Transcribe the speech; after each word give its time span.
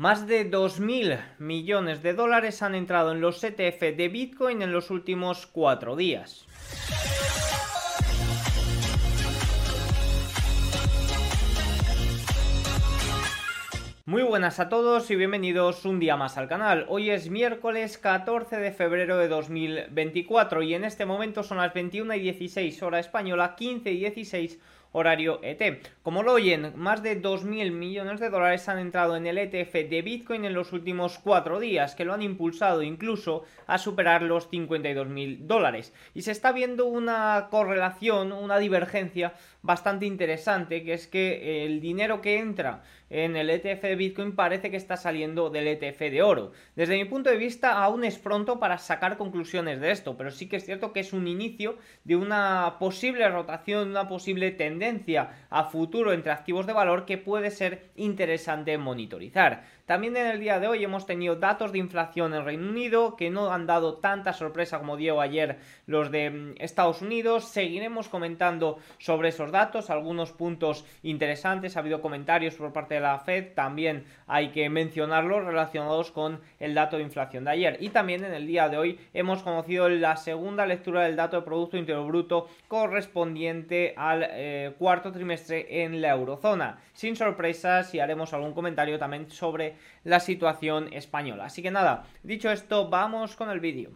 Más 0.00 0.28
de 0.28 0.48
2.000 0.48 1.18
millones 1.40 2.04
de 2.04 2.14
dólares 2.14 2.62
han 2.62 2.76
entrado 2.76 3.10
en 3.10 3.20
los 3.20 3.42
ETF 3.42 3.96
de 3.96 4.08
Bitcoin 4.08 4.62
en 4.62 4.70
los 4.70 4.92
últimos 4.92 5.48
cuatro 5.48 5.96
días. 5.96 6.46
Muy 14.06 14.22
buenas 14.22 14.60
a 14.60 14.68
todos 14.68 15.10
y 15.10 15.16
bienvenidos 15.16 15.84
un 15.84 15.98
día 15.98 16.16
más 16.16 16.38
al 16.38 16.46
canal. 16.46 16.86
Hoy 16.88 17.10
es 17.10 17.28
miércoles 17.28 17.98
14 17.98 18.56
de 18.56 18.70
febrero 18.70 19.18
de 19.18 19.26
2024 19.26 20.62
y 20.62 20.74
en 20.74 20.84
este 20.84 21.06
momento 21.06 21.42
son 21.42 21.58
las 21.58 21.74
21 21.74 22.14
y 22.14 22.20
16 22.20 22.82
hora 22.84 23.00
española, 23.00 23.56
15 23.56 23.90
y 23.90 23.98
16 23.98 24.60
horario 24.92 25.40
ET. 25.42 25.82
Como 26.02 26.22
lo 26.22 26.32
oyen, 26.32 26.72
más 26.76 27.02
de 27.02 27.20
2.000 27.20 27.70
millones 27.72 28.20
de 28.20 28.30
dólares 28.30 28.68
han 28.68 28.78
entrado 28.78 29.16
en 29.16 29.26
el 29.26 29.38
ETF 29.38 29.72
de 29.88 30.02
Bitcoin 30.02 30.44
en 30.44 30.54
los 30.54 30.72
últimos 30.72 31.18
cuatro 31.18 31.60
días, 31.60 31.94
que 31.94 32.04
lo 32.04 32.14
han 32.14 32.22
impulsado 32.22 32.82
incluso 32.82 33.44
a 33.66 33.78
superar 33.78 34.22
los 34.22 34.50
52.000 34.50 35.38
dólares. 35.40 35.92
Y 36.14 36.22
se 36.22 36.32
está 36.32 36.52
viendo 36.52 36.86
una 36.86 37.48
correlación, 37.50 38.32
una 38.32 38.58
divergencia 38.58 39.34
bastante 39.62 40.06
interesante, 40.06 40.84
que 40.84 40.92
es 40.92 41.06
que 41.06 41.64
el 41.64 41.80
dinero 41.80 42.20
que 42.20 42.38
entra 42.38 42.82
en 43.10 43.36
el 43.36 43.50
ETF 43.50 43.82
de 43.82 43.96
Bitcoin 43.96 44.34
parece 44.34 44.70
que 44.70 44.76
está 44.76 44.96
saliendo 44.96 45.50
del 45.50 45.66
ETF 45.66 45.98
de 45.98 46.22
oro. 46.22 46.52
Desde 46.76 46.96
mi 46.96 47.04
punto 47.04 47.30
de 47.30 47.36
vista 47.36 47.82
aún 47.82 48.04
es 48.04 48.18
pronto 48.18 48.60
para 48.60 48.78
sacar 48.78 49.16
conclusiones 49.16 49.80
de 49.80 49.90
esto, 49.90 50.16
pero 50.16 50.30
sí 50.30 50.48
que 50.48 50.56
es 50.56 50.64
cierto 50.64 50.92
que 50.92 51.00
es 51.00 51.12
un 51.12 51.26
inicio 51.26 51.76
de 52.04 52.16
una 52.16 52.76
posible 52.78 53.28
rotación, 53.28 53.88
una 53.88 54.08
posible 54.08 54.50
tendencia 54.50 55.46
a 55.50 55.64
futuro 55.64 56.12
entre 56.12 56.32
activos 56.32 56.66
de 56.66 56.72
valor 56.72 57.04
que 57.06 57.18
puede 57.18 57.50
ser 57.50 57.90
interesante 57.96 58.76
monitorizar. 58.78 59.64
También 59.88 60.18
en 60.18 60.26
el 60.26 60.38
día 60.38 60.60
de 60.60 60.68
hoy 60.68 60.84
hemos 60.84 61.06
tenido 61.06 61.36
datos 61.36 61.72
de 61.72 61.78
inflación 61.78 62.34
en 62.34 62.44
Reino 62.44 62.68
Unido 62.68 63.16
que 63.16 63.30
no 63.30 63.50
han 63.50 63.66
dado 63.66 63.94
tanta 63.94 64.34
sorpresa 64.34 64.78
como 64.78 64.98
dio 64.98 65.18
ayer 65.18 65.60
los 65.86 66.10
de 66.10 66.28
mm, 66.28 66.54
Estados 66.58 67.00
Unidos. 67.00 67.48
Seguiremos 67.48 68.10
comentando 68.10 68.76
sobre 68.98 69.30
esos 69.30 69.50
datos, 69.50 69.88
algunos 69.88 70.32
puntos 70.32 70.84
interesantes. 71.02 71.74
Ha 71.74 71.80
habido 71.80 72.02
comentarios 72.02 72.56
por 72.56 72.70
parte 72.70 72.96
de 72.96 73.00
la 73.00 73.18
Fed, 73.20 73.54
también 73.54 74.04
hay 74.26 74.50
que 74.50 74.68
mencionarlos 74.68 75.46
relacionados 75.46 76.10
con 76.10 76.42
el 76.60 76.74
dato 76.74 76.98
de 76.98 77.04
inflación 77.04 77.44
de 77.44 77.52
ayer. 77.52 77.78
Y 77.80 77.88
también 77.88 78.24
en 78.24 78.34
el 78.34 78.46
día 78.46 78.68
de 78.68 78.76
hoy 78.76 79.00
hemos 79.14 79.42
conocido 79.42 79.88
la 79.88 80.16
segunda 80.16 80.66
lectura 80.66 81.04
del 81.04 81.16
dato 81.16 81.38
de 81.38 81.46
Producto 81.46 81.78
Interior 81.78 82.06
Bruto 82.06 82.46
correspondiente 82.68 83.94
al 83.96 84.26
eh, 84.32 84.74
cuarto 84.78 85.10
trimestre 85.12 85.82
en 85.82 86.02
la 86.02 86.10
eurozona. 86.10 86.78
Sin 86.92 87.16
sorpresas 87.16 87.94
y 87.94 88.00
haremos 88.00 88.34
algún 88.34 88.52
comentario 88.52 88.98
también 88.98 89.30
sobre 89.30 89.77
la 90.04 90.20
situación 90.20 90.92
española. 90.92 91.46
Así 91.46 91.62
que 91.62 91.70
nada, 91.70 92.04
dicho 92.22 92.50
esto, 92.50 92.88
vamos 92.88 93.36
con 93.36 93.50
el 93.50 93.60
vídeo. 93.60 93.92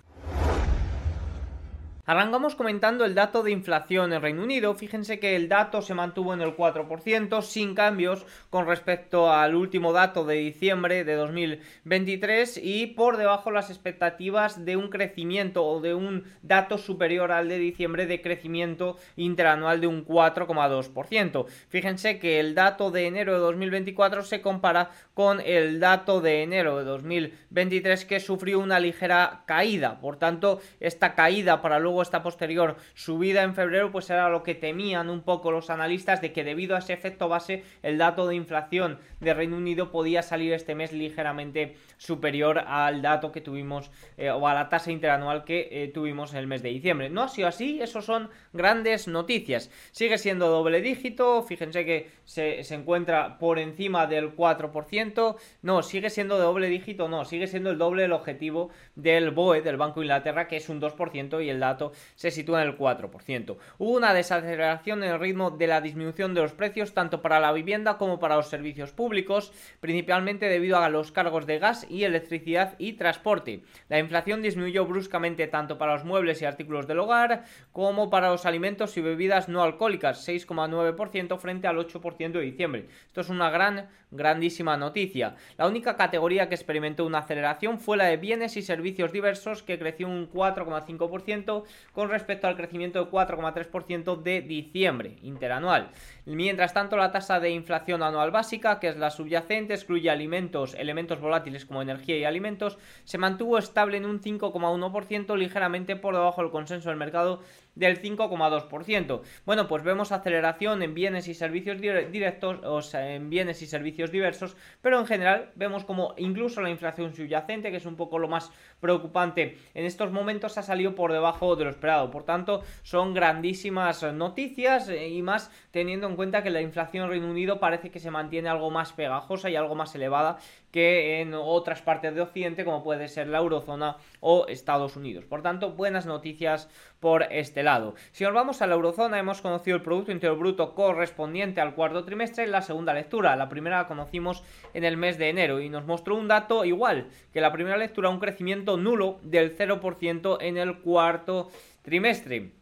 Arrancamos 2.04 2.56
comentando 2.56 3.04
el 3.04 3.14
dato 3.14 3.44
de 3.44 3.52
inflación 3.52 4.12
en 4.12 4.20
Reino 4.20 4.42
Unido. 4.42 4.74
Fíjense 4.74 5.20
que 5.20 5.36
el 5.36 5.48
dato 5.48 5.82
se 5.82 5.94
mantuvo 5.94 6.34
en 6.34 6.40
el 6.40 6.56
4%, 6.56 7.42
sin 7.42 7.76
cambios 7.76 8.26
con 8.50 8.66
respecto 8.66 9.32
al 9.32 9.54
último 9.54 9.92
dato 9.92 10.24
de 10.24 10.34
diciembre 10.34 11.04
de 11.04 11.14
2023 11.14 12.58
y 12.60 12.88
por 12.88 13.18
debajo 13.18 13.52
las 13.52 13.70
expectativas 13.70 14.64
de 14.64 14.76
un 14.76 14.90
crecimiento 14.90 15.64
o 15.64 15.80
de 15.80 15.94
un 15.94 16.24
dato 16.42 16.76
superior 16.76 17.30
al 17.30 17.48
de 17.48 17.58
diciembre 17.58 18.06
de 18.06 18.20
crecimiento 18.20 18.96
interanual 19.14 19.80
de 19.80 19.86
un 19.86 20.04
4,2%. 20.04 21.46
Fíjense 21.68 22.18
que 22.18 22.40
el 22.40 22.56
dato 22.56 22.90
de 22.90 23.06
enero 23.06 23.34
de 23.34 23.38
2024 23.38 24.24
se 24.24 24.42
compara 24.42 24.90
con 25.14 25.40
el 25.40 25.78
dato 25.78 26.20
de 26.20 26.42
enero 26.42 26.78
de 26.78 26.84
2023 26.84 28.04
que 28.06 28.18
sufrió 28.18 28.58
una 28.58 28.80
ligera 28.80 29.44
caída. 29.46 30.00
Por 30.00 30.16
tanto, 30.16 30.60
esta 30.80 31.14
caída 31.14 31.62
para 31.62 31.78
luego 31.78 31.91
esta 32.00 32.22
posterior 32.22 32.76
subida 32.94 33.42
en 33.42 33.54
febrero, 33.54 33.92
pues 33.92 34.08
era 34.08 34.30
lo 34.30 34.42
que 34.42 34.54
temían 34.54 35.10
un 35.10 35.20
poco 35.20 35.50
los 35.50 35.68
analistas 35.68 36.20
de 36.20 36.32
que 36.32 36.44
debido 36.44 36.76
a 36.76 36.78
ese 36.78 36.92
efecto 36.92 37.28
base 37.28 37.64
el 37.82 37.98
dato 37.98 38.26
de 38.26 38.36
inflación 38.36 38.98
de 39.20 39.34
Reino 39.34 39.56
Unido 39.56 39.90
podía 39.90 40.22
salir 40.22 40.52
este 40.52 40.74
mes 40.74 40.92
ligeramente 40.92 41.76
superior 41.98 42.60
al 42.66 43.02
dato 43.02 43.32
que 43.32 43.40
tuvimos 43.40 43.90
eh, 44.16 44.30
o 44.30 44.46
a 44.48 44.54
la 44.54 44.68
tasa 44.68 44.90
interanual 44.90 45.44
que 45.44 45.68
eh, 45.70 45.88
tuvimos 45.88 46.32
en 46.32 46.38
el 46.38 46.46
mes 46.46 46.62
de 46.62 46.70
diciembre. 46.70 47.10
No 47.10 47.22
ha 47.22 47.28
sido 47.28 47.48
así, 47.48 47.80
eso 47.82 48.00
son 48.00 48.30
grandes 48.52 49.08
noticias. 49.08 49.70
Sigue 49.90 50.18
siendo 50.18 50.48
doble 50.48 50.80
dígito, 50.80 51.42
fíjense 51.42 51.84
que 51.84 52.10
se, 52.24 52.62
se 52.62 52.74
encuentra 52.76 53.38
por 53.38 53.58
encima 53.58 54.06
del 54.06 54.36
4%. 54.36 55.36
No, 55.62 55.82
sigue 55.82 56.10
siendo 56.10 56.36
de 56.36 56.44
doble 56.44 56.68
dígito, 56.68 57.08
no, 57.08 57.24
sigue 57.24 57.48
siendo 57.48 57.70
el 57.70 57.78
doble 57.78 58.02
del 58.02 58.12
objetivo 58.12 58.70
del 58.94 59.30
BOE, 59.32 59.62
del 59.62 59.76
Banco 59.76 60.00
de 60.00 60.06
Inglaterra, 60.06 60.46
que 60.46 60.56
es 60.56 60.68
un 60.68 60.80
2% 60.80 61.44
y 61.44 61.48
el 61.48 61.60
dato 61.60 61.81
se 62.14 62.30
sitúa 62.30 62.62
en 62.62 62.68
el 62.68 62.78
4%. 62.78 63.56
Hubo 63.78 63.90
una 63.90 64.14
desaceleración 64.14 65.02
en 65.02 65.10
el 65.10 65.20
ritmo 65.20 65.50
de 65.50 65.66
la 65.66 65.80
disminución 65.80 66.34
de 66.34 66.42
los 66.42 66.52
precios 66.52 66.94
tanto 66.94 67.22
para 67.22 67.40
la 67.40 67.52
vivienda 67.52 67.98
como 67.98 68.18
para 68.18 68.36
los 68.36 68.48
servicios 68.48 68.92
públicos, 68.92 69.52
principalmente 69.80 70.48
debido 70.48 70.78
a 70.78 70.88
los 70.88 71.12
cargos 71.12 71.46
de 71.46 71.58
gas 71.58 71.86
y 71.88 72.04
electricidad 72.04 72.74
y 72.78 72.94
transporte. 72.94 73.62
La 73.88 73.98
inflación 73.98 74.42
disminuyó 74.42 74.86
bruscamente 74.86 75.46
tanto 75.46 75.78
para 75.78 75.94
los 75.94 76.04
muebles 76.04 76.40
y 76.42 76.44
artículos 76.44 76.86
del 76.86 77.00
hogar 77.00 77.44
como 77.72 78.10
para 78.10 78.30
los 78.30 78.46
alimentos 78.46 78.96
y 78.96 79.00
bebidas 79.00 79.48
no 79.48 79.62
alcohólicas, 79.62 80.26
6,9% 80.28 81.38
frente 81.38 81.66
al 81.66 81.76
8% 81.76 82.32
de 82.32 82.40
diciembre. 82.40 82.88
Esto 83.06 83.20
es 83.20 83.28
una 83.28 83.50
gran, 83.50 83.88
grandísima 84.10 84.76
noticia. 84.76 85.36
La 85.56 85.66
única 85.66 85.96
categoría 85.96 86.48
que 86.48 86.54
experimentó 86.54 87.04
una 87.04 87.18
aceleración 87.18 87.78
fue 87.78 87.96
la 87.96 88.04
de 88.04 88.16
bienes 88.16 88.56
y 88.56 88.62
servicios 88.62 89.12
diversos, 89.12 89.62
que 89.62 89.78
creció 89.78 90.08
un 90.08 90.30
4,5% 90.30 91.64
con 91.92 92.08
respecto 92.10 92.46
al 92.46 92.56
crecimiento 92.56 93.04
de 93.04 93.10
4,3% 93.10 94.22
de 94.22 94.42
diciembre 94.42 95.16
interanual. 95.22 95.90
Mientras 96.24 96.72
tanto, 96.72 96.96
la 96.96 97.12
tasa 97.12 97.40
de 97.40 97.50
inflación 97.50 98.02
anual 98.02 98.30
básica, 98.30 98.78
que 98.80 98.88
es 98.88 98.96
la 98.96 99.10
subyacente, 99.10 99.74
excluye 99.74 100.10
alimentos, 100.10 100.74
elementos 100.74 101.20
volátiles 101.20 101.66
como 101.66 101.82
energía 101.82 102.18
y 102.18 102.24
alimentos, 102.24 102.78
se 103.04 103.18
mantuvo 103.18 103.58
estable 103.58 103.96
en 103.96 104.06
un 104.06 104.20
5,1%, 104.20 105.36
ligeramente 105.36 105.96
por 105.96 106.14
debajo 106.14 106.42
del 106.42 106.50
consenso 106.50 106.88
del 106.88 106.98
mercado 106.98 107.40
del 107.74 108.00
5,2%. 108.00 109.22
Bueno, 109.44 109.68
pues 109.68 109.82
vemos 109.82 110.12
aceleración 110.12 110.82
en 110.82 110.94
bienes 110.94 111.28
y 111.28 111.34
servicios 111.34 111.80
directos, 111.80 112.60
o 112.64 112.82
sea, 112.82 113.14
en 113.14 113.30
bienes 113.30 113.62
y 113.62 113.66
servicios 113.66 114.10
diversos, 114.10 114.56
pero 114.80 114.98
en 114.98 115.06
general 115.06 115.50
vemos 115.54 115.84
como 115.84 116.14
incluso 116.16 116.60
la 116.60 116.70
inflación 116.70 117.14
subyacente, 117.14 117.70
que 117.70 117.76
es 117.78 117.86
un 117.86 117.96
poco 117.96 118.18
lo 118.18 118.28
más 118.28 118.50
preocupante 118.80 119.58
en 119.74 119.84
estos 119.84 120.12
momentos, 120.12 120.58
ha 120.58 120.62
salido 120.62 120.94
por 120.94 121.12
debajo 121.12 121.56
de 121.56 121.64
lo 121.64 121.70
esperado. 121.70 122.10
Por 122.10 122.24
tanto, 122.24 122.62
son 122.82 123.14
grandísimas 123.14 124.02
noticias 124.12 124.88
eh, 124.88 125.08
y 125.08 125.22
más 125.22 125.50
teniendo 125.70 126.06
en 126.06 126.16
cuenta 126.16 126.42
que 126.42 126.50
la 126.50 126.60
inflación 126.60 127.04
en 127.04 127.10
Reino 127.10 127.30
Unido 127.30 127.60
parece 127.60 127.90
que 127.90 128.00
se 128.00 128.10
mantiene 128.10 128.48
algo 128.48 128.70
más 128.70 128.92
pegajosa 128.92 129.50
y 129.50 129.56
algo 129.56 129.74
más 129.74 129.94
elevada 129.94 130.38
que 130.72 131.20
en 131.20 131.34
otras 131.34 131.82
partes 131.82 132.14
de 132.14 132.22
Occidente, 132.22 132.64
como 132.64 132.82
puede 132.82 133.06
ser 133.08 133.28
la 133.28 133.38
eurozona 133.38 133.98
o 134.20 134.46
Estados 134.48 134.96
Unidos. 134.96 135.24
Por 135.26 135.42
tanto, 135.42 135.72
buenas 135.72 136.06
noticias 136.06 136.68
por 136.98 137.24
este 137.24 137.62
lado. 137.62 137.94
Si 138.10 138.24
nos 138.24 138.32
vamos 138.32 138.62
a 138.62 138.66
la 138.66 138.74
eurozona, 138.74 139.18
hemos 139.18 139.42
conocido 139.42 139.76
el 139.76 139.82
Producto 139.82 140.10
Interior 140.10 140.38
Bruto 140.38 140.74
correspondiente 140.74 141.60
al 141.60 141.74
cuarto 141.74 142.04
trimestre 142.04 142.44
en 142.44 142.52
la 142.52 142.62
segunda 142.62 142.94
lectura. 142.94 143.36
La 143.36 143.50
primera 143.50 143.78
la 143.78 143.86
conocimos 143.86 144.42
en 144.72 144.84
el 144.84 144.96
mes 144.96 145.18
de 145.18 145.28
enero 145.28 145.60
y 145.60 145.68
nos 145.68 145.84
mostró 145.84 146.16
un 146.16 146.26
dato 146.26 146.64
igual 146.64 147.08
que 147.32 147.42
la 147.42 147.52
primera 147.52 147.76
lectura, 147.76 148.08
un 148.08 148.18
crecimiento 148.18 148.78
nulo 148.78 149.20
del 149.22 149.56
0% 149.56 150.38
en 150.40 150.56
el 150.56 150.78
cuarto 150.78 151.50
trimestre. 151.82 152.61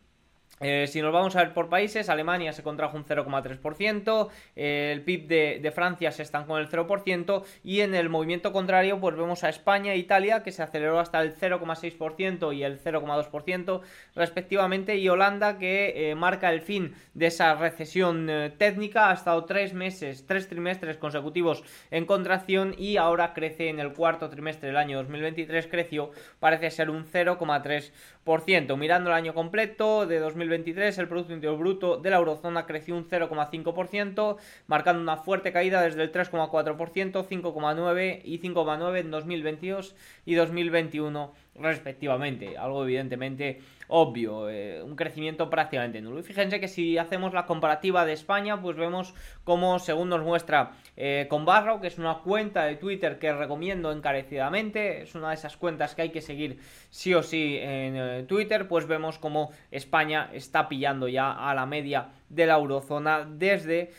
Eh, 0.60 0.86
si 0.88 1.00
nos 1.00 1.10
vamos 1.10 1.34
a 1.36 1.42
ver 1.42 1.54
por 1.54 1.70
países, 1.70 2.10
Alemania 2.10 2.52
se 2.52 2.62
contrajo 2.62 2.94
un 2.94 3.06
0,3%, 3.06 4.28
el 4.56 5.02
PIB 5.02 5.26
de, 5.26 5.72
Francia 5.74 6.12
se 6.12 6.22
estancó 6.22 6.58
en 6.58 6.64
el 6.64 6.70
0% 6.70 7.44
y 7.64 7.80
en 7.80 7.94
el 7.94 8.10
movimiento 8.10 8.52
contrario 8.52 9.00
pues 9.00 9.16
vemos 9.16 9.42
a 9.42 9.48
España 9.48 9.94
e 9.94 9.96
Italia 9.96 10.42
que 10.42 10.52
se 10.52 10.62
aceleró 10.62 11.00
hasta 11.00 11.22
el 11.22 11.34
0,6% 11.34 12.54
y 12.54 12.62
el 12.62 12.78
0,2% 12.78 13.80
respectivamente 14.14 14.96
y 14.96 15.08
Holanda 15.08 15.58
que 15.58 16.10
eh, 16.10 16.14
marca 16.14 16.52
el 16.52 16.60
fin 16.60 16.94
de 17.14 17.26
esa 17.26 17.54
recesión 17.54 18.28
eh, 18.28 18.52
técnica, 18.56 19.10
ha 19.10 19.14
estado 19.14 19.46
tres 19.46 19.72
meses, 19.72 20.26
tres 20.26 20.48
trimestres 20.48 20.98
consecutivos 20.98 21.64
en 21.90 22.04
contracción 22.04 22.74
y 22.76 22.98
ahora 22.98 23.32
crece 23.32 23.68
en 23.68 23.80
el 23.80 23.94
cuarto 23.94 24.28
trimestre 24.28 24.68
del 24.68 24.76
año 24.76 24.98
2023, 24.98 25.68
creció, 25.68 26.10
parece 26.38 26.70
ser 26.70 26.90
un 26.90 27.06
0,3%. 27.06 28.76
Mirando 28.76 29.10
el 29.10 29.16
año 29.16 29.34
completo 29.34 30.06
de 30.06 30.18
2023, 30.18 30.49
2023 30.50 30.98
el 30.98 31.08
Producto 31.08 31.32
Interior 31.32 31.58
Bruto 31.58 31.96
de 31.96 32.10
la 32.10 32.16
eurozona 32.16 32.66
creció 32.66 32.96
un 32.96 33.08
0,5%, 33.08 34.36
marcando 34.66 35.00
una 35.00 35.16
fuerte 35.16 35.52
caída 35.52 35.80
desde 35.82 36.02
el 36.02 36.12
3,4%, 36.12 36.76
5,9% 36.76 38.20
y 38.24 38.40
5,9% 38.40 38.98
en 38.98 39.10
2022 39.10 39.94
y 40.26 40.34
2021 40.34 41.32
respectivamente. 41.60 42.58
Algo 42.58 42.84
evidentemente 42.84 43.60
obvio, 43.90 44.48
eh, 44.48 44.82
un 44.82 44.96
crecimiento 44.96 45.50
prácticamente 45.50 46.00
nulo. 46.00 46.20
Y 46.20 46.22
fíjense 46.22 46.60
que 46.60 46.68
si 46.68 46.96
hacemos 46.96 47.34
la 47.34 47.46
comparativa 47.46 48.04
de 48.04 48.12
España, 48.12 48.60
pues 48.62 48.76
vemos 48.76 49.14
como 49.44 49.78
según 49.78 50.08
nos 50.08 50.22
muestra 50.22 50.72
eh, 50.96 51.26
Conbarro, 51.28 51.80
que 51.80 51.88
es 51.88 51.98
una 51.98 52.18
cuenta 52.18 52.64
de 52.64 52.76
Twitter 52.76 53.18
que 53.18 53.32
recomiendo 53.32 53.92
encarecidamente, 53.92 55.02
es 55.02 55.14
una 55.14 55.28
de 55.28 55.34
esas 55.34 55.56
cuentas 55.56 55.94
que 55.94 56.02
hay 56.02 56.10
que 56.10 56.22
seguir 56.22 56.58
sí 56.88 57.14
o 57.14 57.22
sí 57.22 57.58
en 57.60 57.96
eh, 57.96 58.24
Twitter, 58.26 58.68
pues 58.68 58.86
vemos 58.86 59.18
como 59.18 59.50
España 59.70 60.30
está 60.32 60.68
pillando 60.68 61.08
ya 61.08 61.32
a 61.32 61.54
la 61.54 61.66
media 61.66 62.08
de 62.28 62.46
la 62.46 62.54
eurozona 62.54 63.28
desde, 63.28 63.90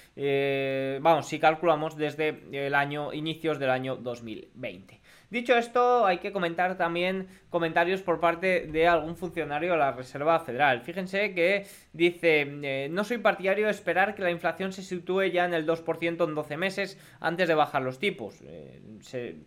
vamos, 1.01 1.27
si 1.27 1.37
calculamos 1.37 1.97
desde 1.97 2.43
el 2.53 2.75
año, 2.75 3.11
inicios 3.11 3.59
del 3.59 3.69
año 3.69 3.97
2020. 3.97 5.00
Dicho 5.31 5.55
esto, 5.55 6.05
hay 6.05 6.17
que 6.17 6.33
comentar 6.33 6.75
también 6.75 7.29
comentarios 7.49 8.01
por 8.01 8.19
parte 8.19 8.67
de 8.67 8.85
algún 8.85 9.15
funcionario 9.15 9.71
de 9.71 9.77
la 9.77 9.93
Reserva 9.93 10.37
Federal. 10.41 10.81
Fíjense 10.81 11.33
que 11.33 11.65
dice, 11.93 12.41
eh, 12.63 12.89
no 12.91 13.05
soy 13.05 13.19
partidario 13.19 13.67
de 13.67 13.71
esperar 13.71 14.13
que 14.13 14.23
la 14.23 14.29
inflación 14.29 14.73
se 14.73 14.83
sitúe 14.83 15.27
ya 15.27 15.45
en 15.45 15.53
el 15.53 15.65
2% 15.65 16.27
en 16.27 16.35
12 16.35 16.57
meses 16.57 16.99
antes 17.21 17.47
de 17.47 17.55
bajar 17.55 17.81
los 17.81 17.97
tipos. 17.97 18.41
Eh, 18.45 19.37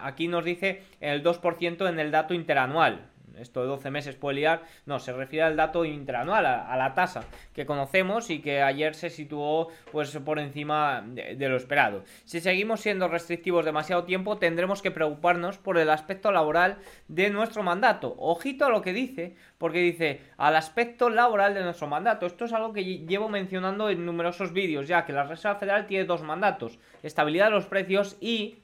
aquí 0.00 0.28
nos 0.28 0.44
dice 0.44 0.84
el 1.00 1.24
2% 1.24 1.88
en 1.88 1.98
el 1.98 2.12
dato 2.12 2.32
interanual 2.32 3.10
esto 3.38 3.60
de 3.62 3.68
12 3.68 3.90
meses 3.90 4.16
puede 4.16 4.36
liar, 4.36 4.62
no, 4.86 4.98
se 4.98 5.12
refiere 5.12 5.44
al 5.44 5.56
dato 5.56 5.84
interanual, 5.84 6.46
a, 6.46 6.76
la 6.76 6.94
tasa 6.94 7.24
que 7.54 7.66
conocemos 7.66 8.30
y 8.30 8.40
que 8.40 8.62
ayer 8.62 8.94
se 8.94 9.10
situó 9.10 9.68
pues 9.92 10.16
por 10.18 10.38
encima 10.38 11.04
de, 11.06 11.36
de, 11.36 11.48
lo 11.48 11.56
esperado. 11.56 12.04
Si 12.24 12.40
seguimos 12.40 12.80
siendo 12.80 13.08
restrictivos 13.08 13.64
demasiado 13.64 14.04
tiempo, 14.04 14.38
tendremos 14.38 14.82
que 14.82 14.90
preocuparnos 14.90 15.58
por 15.58 15.78
el 15.78 15.90
aspecto 15.90 16.32
laboral 16.32 16.78
de 17.08 17.30
nuestro 17.30 17.62
mandato. 17.62 18.14
Ojito 18.18 18.66
a 18.66 18.70
lo 18.70 18.82
que 18.82 18.92
dice, 18.92 19.36
porque 19.58 19.78
dice 19.80 20.20
al 20.36 20.56
aspecto 20.56 21.10
laboral 21.10 21.54
de 21.54 21.62
nuestro 21.62 21.86
mandato. 21.86 22.26
Esto 22.26 22.44
es 22.44 22.52
algo 22.52 22.72
que 22.72 22.84
llevo 22.84 23.28
mencionando 23.28 23.90
en 23.90 24.04
numerosos 24.04 24.52
vídeos, 24.52 24.88
ya 24.88 25.04
que 25.04 25.12
la 25.12 25.24
Reserva 25.24 25.58
Federal 25.58 25.86
tiene 25.86 26.04
dos 26.04 26.22
mandatos, 26.22 26.78
estabilidad 27.02 27.46
de 27.46 27.52
los 27.52 27.66
precios 27.66 28.16
y 28.20 28.58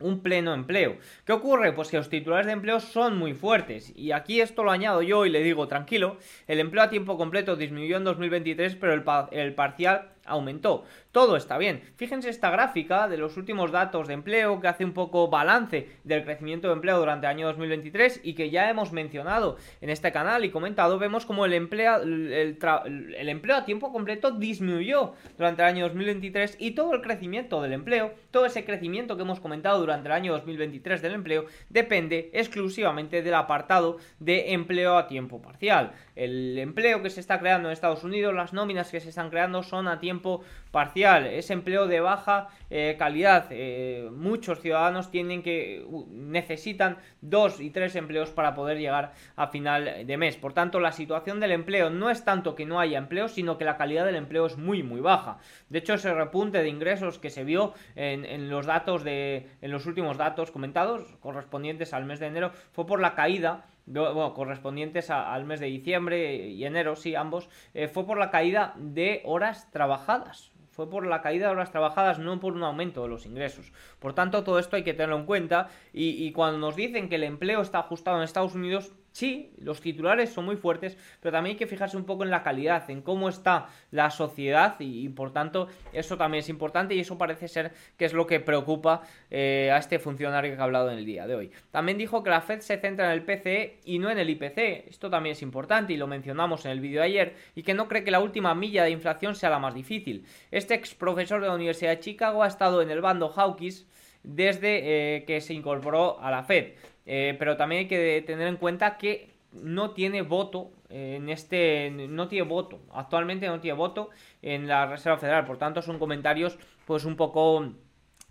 un 0.00 0.20
pleno 0.20 0.54
empleo. 0.54 0.96
¿Qué 1.24 1.32
ocurre? 1.32 1.72
Pues 1.72 1.88
que 1.88 1.96
los 1.96 2.08
titulares 2.08 2.46
de 2.46 2.52
empleo 2.52 2.80
son 2.80 3.16
muy 3.16 3.34
fuertes. 3.34 3.92
Y 3.96 4.12
aquí 4.12 4.40
esto 4.40 4.64
lo 4.64 4.70
añado 4.70 5.02
yo 5.02 5.26
y 5.26 5.30
le 5.30 5.42
digo, 5.42 5.68
tranquilo, 5.68 6.16
el 6.46 6.60
empleo 6.60 6.84
a 6.84 6.90
tiempo 6.90 7.16
completo 7.16 7.56
disminuyó 7.56 7.96
en 7.96 8.04
2023, 8.04 8.76
pero 8.76 8.92
el, 8.92 9.04
el 9.32 9.54
parcial 9.54 10.13
aumentó. 10.24 10.84
Todo 11.12 11.36
está 11.36 11.58
bien. 11.58 11.82
Fíjense 11.96 12.28
esta 12.28 12.50
gráfica 12.50 13.08
de 13.08 13.16
los 13.16 13.36
últimos 13.36 13.70
datos 13.70 14.08
de 14.08 14.14
empleo 14.14 14.60
que 14.60 14.68
hace 14.68 14.84
un 14.84 14.92
poco 14.92 15.28
balance 15.28 15.88
del 16.04 16.24
crecimiento 16.24 16.68
de 16.68 16.74
empleo 16.74 16.98
durante 16.98 17.26
el 17.26 17.30
año 17.30 17.46
2023 17.46 18.20
y 18.24 18.34
que 18.34 18.50
ya 18.50 18.68
hemos 18.68 18.92
mencionado 18.92 19.56
en 19.80 19.90
este 19.90 20.12
canal 20.12 20.44
y 20.44 20.50
comentado. 20.50 20.98
Vemos 20.98 21.26
como 21.26 21.44
el, 21.44 21.52
empleo, 21.52 22.02
el, 22.02 23.28
empleo 23.28 23.56
a 23.56 23.64
tiempo 23.64 23.92
completo 23.92 24.32
disminuyó 24.32 25.14
durante 25.36 25.62
el 25.62 25.68
año 25.68 25.84
2023 25.84 26.56
y 26.58 26.72
todo 26.72 26.94
el 26.94 27.02
crecimiento 27.02 27.62
del 27.62 27.72
empleo, 27.72 28.12
todo 28.30 28.46
ese 28.46 28.64
crecimiento 28.64 29.16
que 29.16 29.22
hemos 29.22 29.40
comentado 29.40 29.78
durante 29.78 30.08
el 30.08 30.12
año 30.12 30.32
2023 30.32 31.02
del 31.02 31.14
empleo 31.14 31.46
depende 31.68 32.30
exclusivamente 32.32 33.22
del 33.22 33.34
apartado 33.34 33.98
de 34.18 34.52
empleo 34.52 34.96
a 34.96 35.06
tiempo 35.06 35.40
parcial. 35.40 35.92
El 36.16 36.58
empleo 36.58 37.02
que 37.02 37.10
se 37.10 37.20
está 37.20 37.38
creando 37.40 37.68
en 37.68 37.72
Estados 37.72 38.04
Unidos, 38.04 38.34
las 38.34 38.52
nóminas 38.52 38.90
que 38.90 39.00
se 39.00 39.08
están 39.08 39.30
creando 39.30 39.62
son 39.62 39.88
a 39.88 40.00
tiempo 40.00 40.13
tiempo 40.14 40.42
parcial, 40.74 41.26
es 41.26 41.50
empleo 41.50 41.86
de 41.86 42.00
baja 42.00 42.48
eh, 42.68 42.96
calidad. 42.98 43.46
Eh, 43.50 44.10
muchos 44.12 44.60
ciudadanos 44.60 45.10
tienen 45.12 45.42
que 45.42 45.86
necesitan 46.10 46.98
dos 47.20 47.60
y 47.60 47.70
tres 47.70 47.94
empleos 47.94 48.30
para 48.30 48.54
poder 48.54 48.78
llegar 48.78 49.12
a 49.36 49.46
final 49.46 50.04
de 50.04 50.16
mes. 50.16 50.36
Por 50.36 50.52
tanto, 50.52 50.80
la 50.80 50.90
situación 50.90 51.38
del 51.38 51.52
empleo 51.52 51.90
no 51.90 52.10
es 52.10 52.24
tanto 52.24 52.56
que 52.56 52.66
no 52.66 52.80
haya 52.80 52.98
empleo, 52.98 53.28
sino 53.28 53.56
que 53.56 53.64
la 53.64 53.76
calidad 53.76 54.04
del 54.04 54.16
empleo 54.16 54.46
es 54.46 54.58
muy 54.58 54.82
muy 54.82 55.00
baja. 55.00 55.38
De 55.68 55.78
hecho, 55.78 55.94
ese 55.94 56.12
repunte 56.12 56.58
de 56.58 56.68
ingresos 56.68 57.20
que 57.20 57.30
se 57.30 57.44
vio 57.44 57.72
en, 57.94 58.50
los 58.50 58.66
datos 58.66 59.04
de 59.04 59.46
en 59.62 59.70
los 59.70 59.86
últimos 59.86 60.18
datos 60.18 60.50
comentados 60.50 61.16
correspondientes 61.20 61.94
al 61.94 62.04
mes 62.04 62.18
de 62.18 62.26
enero 62.26 62.50
fue 62.72 62.84
por 62.84 63.00
la 63.00 63.14
caída 63.14 63.66
bueno, 63.86 64.34
correspondientes 64.34 65.10
al 65.10 65.44
mes 65.44 65.60
de 65.60 65.66
diciembre 65.66 66.48
y 66.48 66.64
enero, 66.64 66.96
sí, 66.96 67.14
ambos, 67.14 67.48
eh, 67.74 67.86
fue 67.86 68.06
por 68.06 68.18
la 68.18 68.30
caída 68.30 68.74
de 68.76 69.22
horas 69.24 69.70
trabajadas 69.70 70.54
fue 70.74 70.90
por 70.90 71.06
la 71.06 71.22
caída 71.22 71.46
de 71.46 71.52
horas 71.52 71.70
trabajadas, 71.70 72.18
no 72.18 72.40
por 72.40 72.54
un 72.54 72.64
aumento 72.64 73.02
de 73.02 73.08
los 73.08 73.26
ingresos. 73.26 73.72
Por 74.00 74.12
tanto, 74.12 74.42
todo 74.42 74.58
esto 74.58 74.76
hay 74.76 74.82
que 74.82 74.92
tenerlo 74.92 75.16
en 75.16 75.26
cuenta 75.26 75.68
y, 75.92 76.32
cuando 76.32 76.58
nos 76.58 76.76
dicen 76.76 77.08
que 77.08 77.14
el 77.14 77.22
empleo 77.22 77.62
está 77.62 77.78
ajustado 77.78 78.18
en 78.18 78.24
Estados 78.24 78.54
Unidos, 78.54 78.92
Sí, 79.14 79.52
los 79.58 79.80
titulares 79.80 80.32
son 80.32 80.44
muy 80.44 80.56
fuertes, 80.56 80.98
pero 81.20 81.30
también 81.30 81.54
hay 81.54 81.56
que 81.56 81.68
fijarse 81.68 81.96
un 81.96 82.02
poco 82.02 82.24
en 82.24 82.30
la 82.30 82.42
calidad, 82.42 82.90
en 82.90 83.00
cómo 83.00 83.28
está 83.28 83.68
la 83.92 84.10
sociedad 84.10 84.74
y, 84.80 85.08
por 85.10 85.32
tanto 85.32 85.68
eso 85.92 86.16
también 86.16 86.40
es 86.40 86.48
importante 86.48 86.96
y 86.96 86.98
eso 86.98 87.16
parece 87.16 87.46
ser 87.46 87.70
que 87.96 88.06
es 88.06 88.12
lo 88.12 88.26
que 88.26 88.40
preocupa 88.40 89.02
eh, 89.30 89.70
a 89.72 89.78
este 89.78 90.00
funcionario 90.00 90.56
que 90.56 90.60
ha 90.60 90.64
hablado 90.64 90.90
en 90.90 90.98
el 90.98 91.06
día 91.06 91.28
de 91.28 91.36
hoy. 91.36 91.52
También 91.70 91.96
dijo 91.96 92.24
que 92.24 92.30
la 92.30 92.40
Fed 92.40 92.58
se 92.58 92.76
centra 92.78 93.06
en 93.06 93.12
el 93.12 93.22
PCE 93.22 93.78
y 93.84 94.00
no 94.00 94.10
en 94.10 94.18
el 94.18 94.30
IPC, 94.30 94.88
esto 94.88 95.08
también 95.08 95.34
es 95.34 95.42
importante 95.42 95.92
y 95.92 95.96
lo 95.96 96.08
mencionamos 96.08 96.64
en 96.64 96.72
el 96.72 96.80
vídeo 96.80 96.98
de 96.98 97.06
ayer, 97.06 97.36
y 97.54 97.62
que 97.62 97.72
no 97.72 97.86
cree 97.86 98.02
que 98.02 98.10
la 98.10 98.18
última 98.18 98.52
milla 98.56 98.82
de 98.82 98.90
inflación 98.90 99.36
sea 99.36 99.48
la 99.48 99.60
más 99.60 99.74
difícil. 99.74 100.26
Este 100.50 100.74
ex 100.74 100.92
profesor 100.92 101.40
de 101.40 101.46
la 101.46 101.54
Universidad 101.54 101.90
de 101.90 102.00
Chicago 102.00 102.42
ha 102.42 102.48
estado 102.48 102.82
en 102.82 102.90
el 102.90 103.00
bando 103.00 103.28
Hawkins 103.28 103.86
desde 104.24 105.18
eh, 105.18 105.24
que 105.24 105.40
se 105.40 105.54
incorporó 105.54 106.18
a 106.20 106.32
la 106.32 106.42
Fed. 106.42 106.72
Eh, 107.06 107.36
pero 107.38 107.56
también 107.56 107.80
hay 107.80 107.88
que 107.88 108.22
tener 108.26 108.48
en 108.48 108.56
cuenta 108.56 108.96
que 108.96 109.34
no 109.52 109.92
tiene 109.92 110.22
voto 110.22 110.72
en 110.88 111.28
este 111.28 111.90
no 111.90 112.28
tiene 112.28 112.46
voto 112.48 112.80
actualmente 112.92 113.46
no 113.46 113.60
tiene 113.60 113.76
voto 113.76 114.10
en 114.42 114.66
la 114.66 114.86
Reserva 114.86 115.18
Federal. 115.18 115.44
Por 115.44 115.58
tanto 115.58 115.82
son 115.82 115.98
comentarios 115.98 116.58
pues 116.86 117.04
un 117.04 117.16
poco 117.16 117.72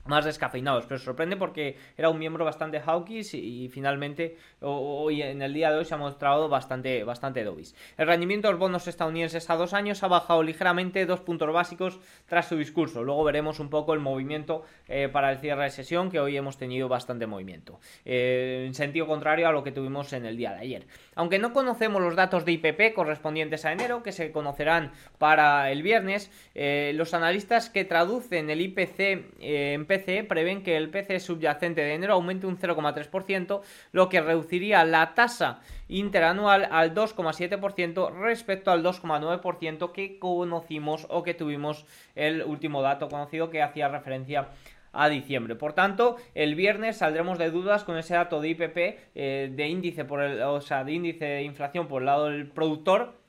más 0.06 0.26
descafeinados, 0.26 0.86
pero 0.86 1.00
sorprende 1.00 1.38
porque 1.38 1.78
era 1.98 2.10
un 2.10 2.20
miembro 2.20 2.46
bastante 2.46 2.80
hawkish 2.80 3.36
y, 3.36 3.70
finalmente 3.70 4.38
hoy 4.60 5.22
en 5.22 5.42
el 5.42 5.54
día 5.54 5.72
de 5.72 5.78
hoy 5.78 5.86
se 5.86 5.94
ha 5.94 5.98
mostrado 5.98 6.50
bastante, 6.50 7.04
bastante 7.04 7.44
dobis. 7.44 7.76
El 7.98 8.08
rendimiento 8.08 8.48
de 8.48 8.54
los 8.54 8.60
bonos 8.60 8.88
estadounidenses 8.88 9.50
a 9.50 9.56
dos 9.56 9.74
años 9.74 10.04
ha 10.04 10.08
bajado 10.08 10.44
ligeramente 10.44 11.06
dos 11.06 11.22
puntos 11.22 11.52
básicos 11.52 12.00
tras 12.28 12.48
su 12.48 12.58
discurso. 12.58 13.04
Luego 13.04 13.24
veremos 13.24 13.60
un 13.60 13.70
poco 13.70 13.94
el 13.94 14.00
movimiento 14.00 14.64
eh, 14.88 15.10
para 15.12 15.32
el 15.32 15.40
cierre 15.40 15.64
de 15.64 15.70
sesión 15.70 16.12
que 16.12 16.20
hoy 16.20 16.38
hemos 16.38 16.58
tenido 16.58 16.88
bastante 16.88 17.28
movimiento. 17.28 17.80
Eh, 18.06 18.64
en 18.68 18.74
sentido 18.74 19.08
contrario 19.08 19.48
a 19.48 19.52
lo 19.52 19.64
que 19.64 19.72
tuvimos 19.72 20.14
en 20.14 20.26
el 20.26 20.38
día 20.38 20.52
de 20.52 20.60
ayer. 20.60 20.88
Aunque 21.16 21.40
no 21.40 21.54
conocemos 21.54 22.02
los 22.02 22.16
datos 22.16 22.46
de 22.46 22.54
IPP 22.54 22.94
correspondientes 22.94 23.66
a 23.66 23.72
enero, 23.72 24.04
que 24.04 24.12
se 24.12 24.32
conocerán 24.32 24.92
para 25.18 25.72
el 25.72 25.84
viernes, 25.84 26.32
eh, 26.56 26.92
los 26.96 27.14
analistas 27.14 27.70
que 27.70 27.86
traducen 27.86 28.50
el 28.50 28.62
IPC 28.62 29.34
en 29.40 29.86
Prevén 30.00 30.64
que 30.64 30.78
el 30.78 30.90
PCE 30.90 31.20
subyacente 31.20 31.82
de 31.82 31.94
enero 31.94 32.14
aumente 32.14 32.48
un 32.48 32.58
0,3%, 32.58 33.62
lo 33.92 34.10
que 34.10 34.22
reduciría 34.22 34.86
la 34.86 35.14
tasa 35.14 35.62
interanual 35.88 36.68
al 36.72 36.94
2,7% 36.94 38.12
respecto 38.22 38.72
al 38.72 38.84
2,9% 38.84 39.92
que 39.92 40.20
conocimos 40.20 41.08
o 41.10 41.24
que 41.24 41.34
tuvimos 41.34 41.86
el 42.16 42.44
último 42.44 42.82
dato 42.82 43.10
conocido 43.10 43.50
que 43.50 43.62
hacía 43.62 43.88
referencia 43.88 44.50
a 44.94 45.10
diciembre. 45.10 45.56
Por 45.56 45.74
tanto, 45.74 46.18
el 46.36 46.56
viernes 46.56 46.98
saldremos 46.98 47.40
de 47.40 47.50
dudas 47.50 47.84
con 47.84 47.98
ese 47.98 48.14
dato 48.14 48.40
de 48.40 48.50
IPP 48.50 48.78
eh, 49.16 49.52
de 49.52 49.68
índice 49.68 50.06
por 50.06 50.22
el, 50.22 50.42
o 50.42 50.62
sea, 50.62 50.84
de 50.84 50.94
índice 50.94 51.26
de 51.26 51.44
inflación 51.44 51.88
por 51.88 52.04
el 52.04 52.06
lado 52.06 52.26
del 52.26 52.48
productor 52.48 53.23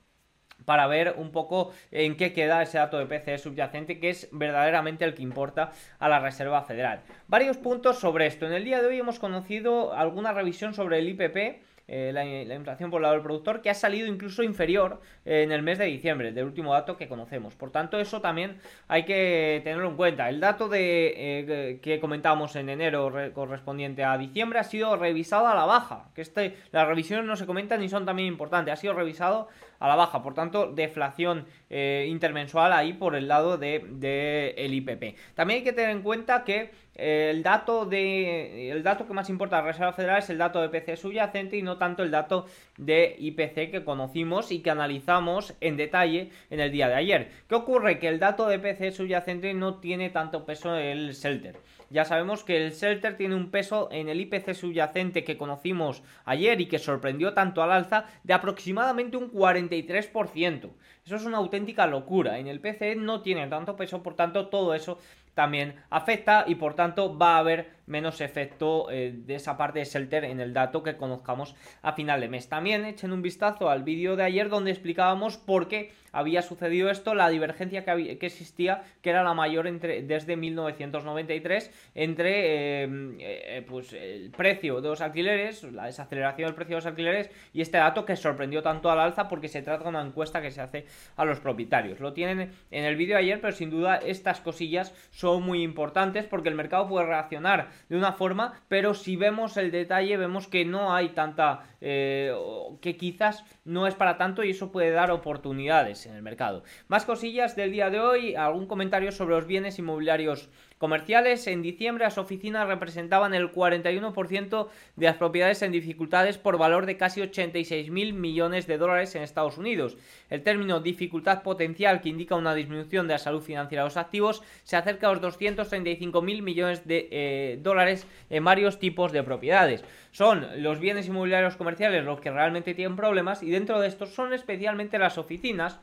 para 0.64 0.86
ver 0.86 1.14
un 1.16 1.30
poco 1.30 1.72
en 1.90 2.16
qué 2.16 2.32
queda 2.32 2.62
ese 2.62 2.78
dato 2.78 2.98
de 2.98 3.06
PCE 3.06 3.38
subyacente, 3.38 3.98
que 3.98 4.10
es 4.10 4.28
verdaderamente 4.32 5.04
el 5.04 5.14
que 5.14 5.22
importa 5.22 5.72
a 5.98 6.08
la 6.08 6.20
Reserva 6.20 6.62
Federal. 6.62 7.02
Varios 7.28 7.56
puntos 7.56 7.98
sobre 7.98 8.26
esto. 8.26 8.46
En 8.46 8.52
el 8.52 8.64
día 8.64 8.80
de 8.80 8.88
hoy 8.88 8.98
hemos 8.98 9.18
conocido 9.18 9.94
alguna 9.94 10.32
revisión 10.32 10.74
sobre 10.74 10.98
el 10.98 11.08
IPP 11.08 11.62
eh, 11.86 12.12
la, 12.14 12.24
inflación 12.54 12.90
por 12.90 12.98
el 12.98 13.02
lado 13.02 13.14
del 13.14 13.22
productor, 13.22 13.60
que 13.60 13.68
ha 13.68 13.74
salido 13.74 14.06
incluso 14.06 14.42
inferior 14.42 15.02
eh, 15.26 15.42
en 15.42 15.52
el 15.52 15.62
mes 15.62 15.78
de 15.78 15.84
diciembre, 15.84 16.32
del 16.32 16.46
último 16.46 16.72
dato 16.72 16.96
que 16.96 17.08
conocemos. 17.08 17.54
Por 17.54 17.70
tanto, 17.70 17.98
eso 18.00 18.22
también 18.22 18.56
hay 18.88 19.04
que 19.04 19.60
tenerlo 19.64 19.90
en 19.90 19.96
cuenta. 19.96 20.30
El 20.30 20.40
dato 20.40 20.68
de, 20.70 21.12
eh, 21.14 21.80
que 21.82 22.00
comentábamos 22.00 22.56
en 22.56 22.70
enero 22.70 23.12
correspondiente 23.34 24.02
a 24.02 24.16
diciembre 24.16 24.58
ha 24.58 24.64
sido 24.64 24.96
revisado 24.96 25.46
a 25.46 25.54
la 25.54 25.66
baja, 25.66 26.08
que 26.14 26.22
este, 26.22 26.56
las 26.72 26.88
revisiones 26.88 27.26
no 27.26 27.36
se 27.36 27.44
comentan 27.44 27.80
ni 27.80 27.90
son 27.90 28.06
también 28.06 28.28
importantes, 28.28 28.72
ha 28.72 28.76
sido 28.76 28.94
revisado 28.94 29.48
a 29.78 29.88
la 29.88 29.96
baja, 29.96 30.22
por 30.22 30.32
tanto, 30.32 30.72
deflación 30.72 31.46
intermensual 31.68 32.72
ahí 32.72 32.92
por 32.92 33.16
el 33.16 33.28
lado 33.28 33.58
del 33.58 34.00
de, 34.00 34.54
el 34.56 34.72
IPP. 34.72 35.18
También 35.34 35.58
hay 35.58 35.64
que 35.64 35.72
tener 35.72 35.90
en 35.90 36.02
cuenta 36.02 36.44
que 36.44 36.70
el 36.94 37.42
dato 37.42 37.86
de 37.86 38.70
el 38.70 38.82
dato 38.82 39.06
que 39.06 39.12
más 39.12 39.28
importa 39.28 39.58
a 39.58 39.60
la 39.62 39.68
Reserva 39.68 39.92
Federal 39.92 40.18
es 40.18 40.30
el 40.30 40.38
dato 40.38 40.62
de 40.62 40.68
PC 40.68 40.96
subyacente 40.96 41.56
y 41.56 41.62
no 41.62 41.76
tanto 41.76 42.02
el 42.02 42.10
dato 42.10 42.46
de 42.78 43.16
IPC 43.18 43.70
que 43.70 43.84
conocimos 43.84 44.52
y 44.52 44.60
que 44.60 44.70
analizamos 44.70 45.54
en 45.60 45.76
detalle 45.76 46.30
en 46.50 46.60
el 46.60 46.70
día 46.70 46.88
de 46.88 46.94
ayer. 46.94 47.30
¿Qué 47.48 47.54
ocurre? 47.54 47.98
Que 47.98 48.08
el 48.08 48.20
dato 48.20 48.46
de 48.46 48.58
PC 48.58 48.92
subyacente 48.92 49.54
no 49.54 49.80
tiene 49.80 50.10
tanto 50.10 50.44
peso 50.44 50.76
en 50.78 50.84
el 50.84 51.12
shelter 51.14 51.56
ya 51.94 52.04
sabemos 52.04 52.42
que 52.42 52.56
el 52.56 52.72
shelter 52.72 53.16
tiene 53.16 53.36
un 53.36 53.52
peso 53.52 53.88
en 53.92 54.08
el 54.08 54.20
IPC 54.20 54.54
subyacente 54.54 55.22
que 55.22 55.36
conocimos 55.36 56.02
ayer 56.24 56.60
y 56.60 56.66
que 56.66 56.80
sorprendió 56.80 57.34
tanto 57.34 57.62
al 57.62 57.70
alza 57.70 58.06
de 58.24 58.34
aproximadamente 58.34 59.16
un 59.16 59.30
43%. 59.30 60.70
Eso 61.04 61.16
es 61.16 61.26
una 61.26 61.36
auténtica 61.36 61.86
locura. 61.86 62.38
En 62.38 62.46
el 62.46 62.60
PCE 62.60 62.96
no 62.96 63.20
tiene 63.20 63.46
tanto 63.48 63.76
peso, 63.76 64.02
por 64.02 64.14
tanto 64.14 64.48
todo 64.48 64.72
eso 64.72 64.98
también 65.34 65.74
afecta 65.90 66.44
y 66.46 66.54
por 66.54 66.74
tanto 66.74 67.18
va 67.18 67.36
a 67.36 67.38
haber 67.40 67.74
menos 67.86 68.20
efecto 68.22 68.90
eh, 68.90 69.12
de 69.14 69.34
esa 69.34 69.56
parte 69.58 69.80
de 69.80 69.84
Shelter 69.84 70.24
en 70.24 70.40
el 70.40 70.54
dato 70.54 70.82
que 70.82 70.96
conozcamos 70.96 71.54
a 71.82 71.92
final 71.92 72.20
de 72.20 72.28
mes. 72.28 72.48
También 72.48 72.84
echen 72.86 73.12
un 73.12 73.20
vistazo 73.20 73.68
al 73.68 73.82
vídeo 73.82 74.16
de 74.16 74.22
ayer 74.22 74.48
donde 74.48 74.70
explicábamos 74.70 75.36
por 75.36 75.68
qué 75.68 75.92
había 76.12 76.42
sucedido 76.42 76.90
esto, 76.90 77.14
la 77.14 77.28
divergencia 77.28 77.84
que, 77.84 78.18
existía, 78.20 78.84
que 79.02 79.10
era 79.10 79.24
la 79.24 79.34
mayor 79.34 79.66
entre, 79.66 80.02
desde 80.02 80.36
1993 80.36 81.90
entre 81.94 82.84
eh, 82.84 82.88
eh, 83.18 83.66
pues 83.68 83.92
el 83.92 84.30
precio 84.30 84.80
de 84.80 84.88
los 84.88 85.00
alquileres, 85.00 85.64
la 85.64 85.86
desaceleración 85.86 86.46
del 86.46 86.54
precio 86.54 86.76
de 86.76 86.78
los 86.78 86.86
alquileres 86.86 87.30
y 87.52 87.60
este 87.60 87.78
dato 87.78 88.04
que 88.04 88.16
sorprendió 88.16 88.62
tanto 88.62 88.90
al 88.90 89.00
alza 89.00 89.28
porque 89.28 89.48
se 89.48 89.60
trata 89.60 89.82
de 89.82 89.88
una 89.90 90.02
encuesta 90.02 90.40
que 90.40 90.52
se 90.52 90.60
hace 90.60 90.86
a 91.16 91.24
los 91.24 91.40
propietarios. 91.40 92.00
Lo 92.00 92.12
tienen 92.12 92.52
en 92.70 92.84
el 92.84 92.96
vídeo 92.96 93.16
de 93.16 93.22
ayer, 93.22 93.40
pero 93.40 93.52
sin 93.52 93.70
duda 93.70 93.96
estas 93.96 94.40
cosillas 94.40 94.94
son 95.10 95.42
muy 95.42 95.62
importantes 95.62 96.26
porque 96.26 96.48
el 96.48 96.54
mercado 96.54 96.88
puede 96.88 97.06
reaccionar 97.06 97.70
de 97.88 97.96
una 97.96 98.12
forma, 98.12 98.60
pero 98.68 98.94
si 98.94 99.16
vemos 99.16 99.56
el 99.56 99.70
detalle 99.70 100.16
vemos 100.16 100.48
que 100.48 100.64
no 100.64 100.94
hay 100.94 101.10
tanta, 101.10 101.64
eh, 101.80 102.32
que 102.80 102.96
quizás 102.96 103.44
no 103.64 103.86
es 103.86 103.94
para 103.94 104.16
tanto 104.16 104.42
y 104.44 104.50
eso 104.50 104.72
puede 104.72 104.90
dar 104.90 105.10
oportunidades 105.10 106.06
en 106.06 106.14
el 106.14 106.22
mercado. 106.22 106.64
Más 106.88 107.04
cosillas 107.04 107.56
del 107.56 107.72
día 107.72 107.90
de 107.90 108.00
hoy, 108.00 108.34
algún 108.34 108.66
comentario 108.66 109.12
sobre 109.12 109.34
los 109.34 109.46
bienes 109.46 109.78
inmobiliarios 109.78 110.48
comerciales. 110.78 111.46
En 111.46 111.62
diciembre 111.62 112.04
las 112.04 112.18
oficinas 112.18 112.66
representaban 112.68 113.34
el 113.34 113.52
41% 113.52 114.68
de 114.96 115.06
las 115.06 115.16
propiedades 115.16 115.62
en 115.62 115.72
dificultades 115.72 116.38
por 116.38 116.58
valor 116.58 116.86
de 116.86 116.96
casi 116.96 117.20
86 117.20 117.90
mil 117.90 118.12
millones 118.12 118.66
de 118.66 118.78
dólares 118.78 119.14
en 119.14 119.22
Estados 119.22 119.58
Unidos. 119.58 119.96
El 120.30 120.42
término 120.42 120.80
dificultad 120.80 121.42
potencial, 121.42 122.00
que 122.00 122.08
indica 122.08 122.34
una 122.34 122.54
disminución 122.54 123.06
de 123.06 123.14
la 123.14 123.18
salud 123.18 123.42
financiera 123.42 123.82
de 123.82 123.88
los 123.88 123.96
activos, 123.96 124.42
se 124.62 124.76
acerca 124.76 125.08
a 125.08 125.12
los 125.12 125.20
235 125.20 126.22
mil 126.22 126.42
millones 126.42 126.86
de 126.86 127.08
eh, 127.10 127.58
dólares 127.62 128.06
en 128.30 128.44
varios 128.44 128.78
tipos 128.78 129.12
de 129.12 129.22
propiedades. 129.22 129.84
Son 130.12 130.46
los 130.62 130.80
bienes 130.80 131.06
inmobiliarios 131.06 131.56
comerciales 131.56 132.04
los 132.04 132.20
que 132.20 132.30
realmente 132.30 132.74
tienen 132.74 132.96
problemas 132.96 133.42
y 133.42 133.50
dentro 133.50 133.80
de 133.80 133.88
estos 133.88 134.10
son 134.14 134.32
especialmente 134.32 134.98
las 134.98 135.18
oficinas 135.18 135.80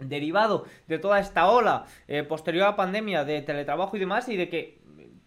derivado 0.00 0.64
de 0.86 0.98
toda 0.98 1.20
esta 1.20 1.48
ola 1.48 1.86
eh, 2.08 2.22
posterior 2.22 2.64
a 2.64 2.70
la 2.70 2.76
pandemia 2.76 3.24
de 3.24 3.42
teletrabajo 3.42 3.96
y 3.96 4.00
demás 4.00 4.28
y 4.28 4.36
de 4.36 4.48
que 4.48 4.79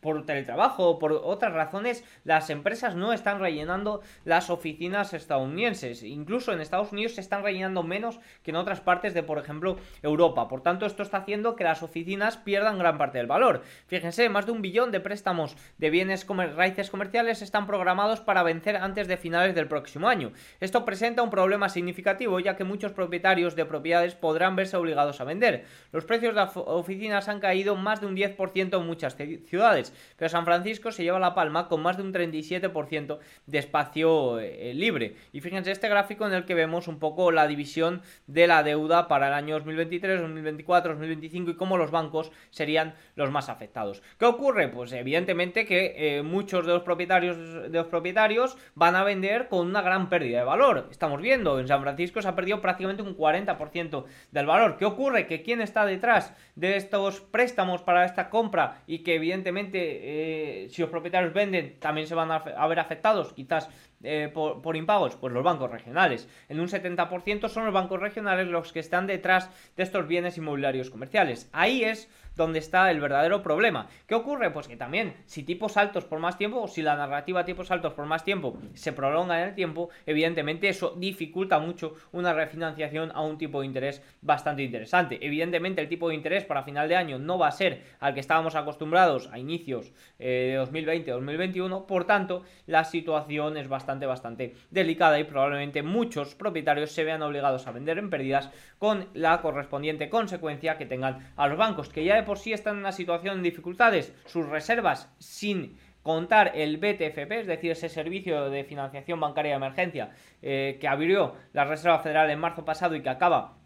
por 0.04 0.24
teletrabajo 0.28 0.88
o 0.88 1.00
por 1.00 1.14
otras 1.14 1.54
razones, 1.54 2.04
las 2.24 2.52
empresas 2.52 2.96
no 2.96 3.14
están 3.14 3.40
rellenando 3.40 4.02
las 4.26 4.52
oficinas 4.52 5.14
estadounidenses. 5.16 6.04
Incluso 6.04 6.54
en 6.54 6.62
Estados 6.62 6.92
Unidos 6.92 7.16
se 7.16 7.22
están 7.22 7.42
rellenando 7.42 7.82
menos 7.82 8.20
que 8.44 8.52
en 8.52 8.58
otras 8.58 8.82
partes 8.82 9.16
de, 9.16 9.24
por 9.24 9.40
ejemplo, 9.40 9.78
Europa. 10.04 10.48
Por 10.48 10.62
tanto, 10.62 10.86
esto 10.86 11.02
está 11.02 11.18
haciendo 11.18 11.56
que 11.56 11.64
las 11.64 11.82
oficinas 11.82 12.38
pierdan 12.38 12.78
gran 12.78 13.00
parte 13.00 13.18
del 13.18 13.28
valor. 13.28 13.64
Fíjense, 13.88 14.30
más 14.30 14.46
de 14.46 14.52
un 14.52 14.62
billón 14.62 14.92
de 14.92 15.00
préstamos 15.00 15.56
de 15.80 15.90
bienes 15.90 16.28
raíces 16.28 16.92
comerciales 16.92 17.42
están 17.42 17.66
programados 17.66 18.20
para 18.20 18.44
vencer 18.44 18.76
antes 18.76 19.08
de 19.08 19.18
finales 19.18 19.56
del 19.56 19.68
próximo 19.68 20.10
año. 20.10 20.34
Esto 20.60 20.84
presenta 20.84 21.24
un 21.24 21.30
problema 21.30 21.70
significativo 21.70 22.40
ya 22.42 22.58
que 22.58 22.66
muchos 22.66 22.92
propietarios 22.92 23.56
de 23.56 23.66
propiedades 23.66 24.16
podrán 24.16 24.58
verse 24.58 24.76
obligados 24.76 25.22
a 25.22 25.24
vender. 25.24 25.66
Los 25.94 26.04
precios 26.04 26.34
de 26.34 26.42
las 26.42 26.58
oficinas 26.58 27.30
han 27.30 27.40
caído 27.40 27.76
más 27.78 28.02
de 28.02 28.08
un 28.08 28.16
10% 28.16 28.78
en 28.78 28.86
muchas 28.86 29.16
ciudades 29.16 29.93
pero 30.18 30.30
San 30.30 30.46
Francisco 30.46 30.92
se 30.92 31.04
lleva 31.04 31.20
la 31.20 31.36
palma 31.36 31.68
con 31.68 31.82
más 31.82 31.98
de 31.98 32.04
un 32.04 32.14
37% 32.14 33.20
de 33.46 33.58
espacio 33.58 34.40
eh, 34.40 34.74
libre. 34.74 35.16
Y 35.32 35.42
fíjense 35.42 35.72
este 35.72 35.90
gráfico 35.90 36.26
en 36.26 36.34
el 36.34 36.46
que 36.46 36.54
vemos 36.54 36.88
un 36.88 37.00
poco 37.00 37.32
la 37.32 37.48
división 37.48 38.02
de 38.28 38.48
la 38.48 38.64
deuda 38.64 39.08
para 39.08 39.28
el 39.28 39.34
año 39.34 39.56
2023, 39.56 40.22
2024, 40.22 40.94
2025 40.94 41.52
y 41.52 41.56
cómo 41.56 41.78
los 41.78 41.92
bancos 41.92 42.32
serían 42.50 42.96
los 43.16 43.32
más 43.32 43.50
afectados. 43.50 44.02
¿Qué 44.18 44.26
ocurre? 44.26 44.70
Pues 44.70 44.92
evidentemente 44.94 45.66
que 45.66 46.18
eh, 46.18 46.24
muchos 46.24 46.66
de 46.66 46.74
los 46.74 46.84
propietarios 46.84 47.38
de 47.38 47.78
los 47.78 47.88
propietarios 47.88 48.58
van 48.76 48.96
a 48.96 49.04
vender 49.04 49.48
con 49.48 49.68
una 49.68 49.82
gran 49.82 50.10
pérdida 50.10 50.40
de 50.40 50.46
valor. 50.46 50.88
Estamos 50.92 51.22
viendo, 51.22 51.60
en 51.60 51.68
San 51.68 51.82
Francisco 51.82 52.22
se 52.22 52.28
ha 52.28 52.36
perdido 52.36 52.62
prácticamente 52.62 53.04
un 53.04 53.18
40% 53.18 54.06
del 54.32 54.46
valor. 54.46 54.78
¿Qué 54.78 54.86
ocurre? 54.86 55.28
Que 55.28 55.42
quién 55.44 55.62
está 55.62 55.86
detrás 55.86 56.34
de 56.56 56.78
estos 56.78 57.22
préstamos 57.22 57.82
para 57.82 58.06
esta 58.06 58.30
compra 58.30 58.82
y 58.88 59.00
que 59.00 59.16
evidentemente 59.16 59.83
eh, 59.84 60.68
si 60.70 60.82
los 60.82 60.90
propietarios 60.90 61.34
venden, 61.34 61.80
también 61.80 62.08
se 62.08 62.16
van 62.16 62.32
a, 62.32 62.68
ver 62.68 62.80
afectados, 62.80 63.34
quizás 63.34 63.70
eh, 64.04 64.30
por, 64.34 64.76
impagos? 64.76 65.16
Pues 65.16 65.34
los 65.34 65.44
bancos 65.44 65.72
regionales. 65.72 66.28
En 66.50 66.60
un 66.60 66.68
70% 66.68 67.50
son 67.50 67.66
los 67.66 67.74
bancos 67.74 68.00
regionales 68.00 68.48
los 68.48 68.72
que 68.72 68.80
están 68.80 69.08
detrás 69.08 69.50
de 69.76 69.84
estos 69.84 70.08
bienes 70.08 70.38
inmobiliarios 70.38 70.90
comerciales. 70.90 71.50
Ahí 71.52 71.84
es 71.84 72.10
donde 72.36 72.60
está 72.60 72.90
el 72.92 73.00
verdadero 73.00 73.44
problema. 73.44 73.88
¿Qué 74.08 74.16
ocurre? 74.16 74.52
Pues 74.52 74.68
que 74.68 74.76
también 74.76 75.14
si 75.26 75.44
tipos 75.44 75.78
altos 75.78 76.06
por 76.06 76.20
más 76.20 76.38
tiempo, 76.38 76.62
o 76.62 76.68
si 76.68 76.82
la 76.82 76.96
narrativa 76.96 77.46
tipos 77.46 77.72
altos 77.72 77.94
por 77.94 78.06
más 78.06 78.24
tiempo 78.24 78.58
se 78.74 78.94
prolonga 78.94 79.42
en 79.42 79.50
el 79.50 79.56
tiempo, 79.56 79.90
evidentemente 80.06 80.70
eso 80.70 80.96
dificulta 80.98 81.60
mucho 81.60 81.96
una 82.12 82.34
refinanciación 82.34 83.12
a 83.14 83.22
un 83.22 83.38
tipo 83.38 83.62
de 83.62 83.68
interés 83.68 84.02
bastante 84.22 84.64
interesante. 84.64 85.20
Evidentemente 85.22 85.82
el 85.82 85.90
tipo 85.90 86.10
de 86.10 86.16
interés 86.16 86.44
para 86.46 86.64
final 86.64 86.90
de 86.90 86.96
año 86.96 87.20
no 87.20 87.38
va 87.38 87.48
a 87.48 87.52
ser 87.52 87.84
al 88.00 88.14
que 88.14 88.20
estábamos 88.20 88.56
acostumbrados 88.56 89.30
a 89.32 89.40
inicios 89.40 89.92
eh, 90.20 90.58
de 90.58 91.06
2020-2021, 91.06 91.86
por 91.86 92.06
tanto 92.06 92.44
la 92.66 92.84
situación 92.84 93.58
es 93.58 93.68
bastante, 93.68 93.93
bastante 94.00 94.56
delicada 94.72 95.20
y 95.20 95.24
probablemente 95.24 95.84
muchos 95.84 96.36
propietarios 96.36 96.92
se 96.92 97.04
vean 97.04 97.22
obligados 97.22 97.68
a 97.68 97.72
vender 97.72 97.98
en 97.98 98.10
pérdidas 98.10 98.50
con 98.78 99.08
la 99.14 99.42
correspondiente 99.42 100.10
consecuencia 100.10 100.78
que 100.78 100.86
tengan 100.86 101.32
a 101.36 101.48
los 101.48 101.58
bancos, 101.58 101.90
que 101.90 102.04
ya 102.04 102.24
por 102.26 102.38
sí 102.38 102.54
están 102.54 102.76
en 102.76 102.80
una 102.82 102.92
situación 102.92 103.38
de 103.38 103.50
dificultades, 103.50 104.14
sus 104.26 104.48
reservas 104.48 105.10
sin 105.20 105.78
contar 106.04 106.52
el 106.54 106.78
BTFP, 106.78 107.32
es 107.32 107.48
decir, 107.48 107.72
ese 107.72 107.90
servicio 107.90 108.50
de 108.50 108.64
financiación 108.66 109.20
bancaria 109.20 109.52
de 109.52 109.58
emergencia 109.58 110.12
eh, 110.42 110.78
que 110.80 110.88
abrió 110.88 111.36
la 111.54 111.64
Reserva 111.64 112.00
Federal 112.00 112.30
en 112.30 112.40
marzo 112.40 112.66
pasado 112.66 112.96
y 112.96 113.02
que 113.02 113.10
acaba 113.10 113.58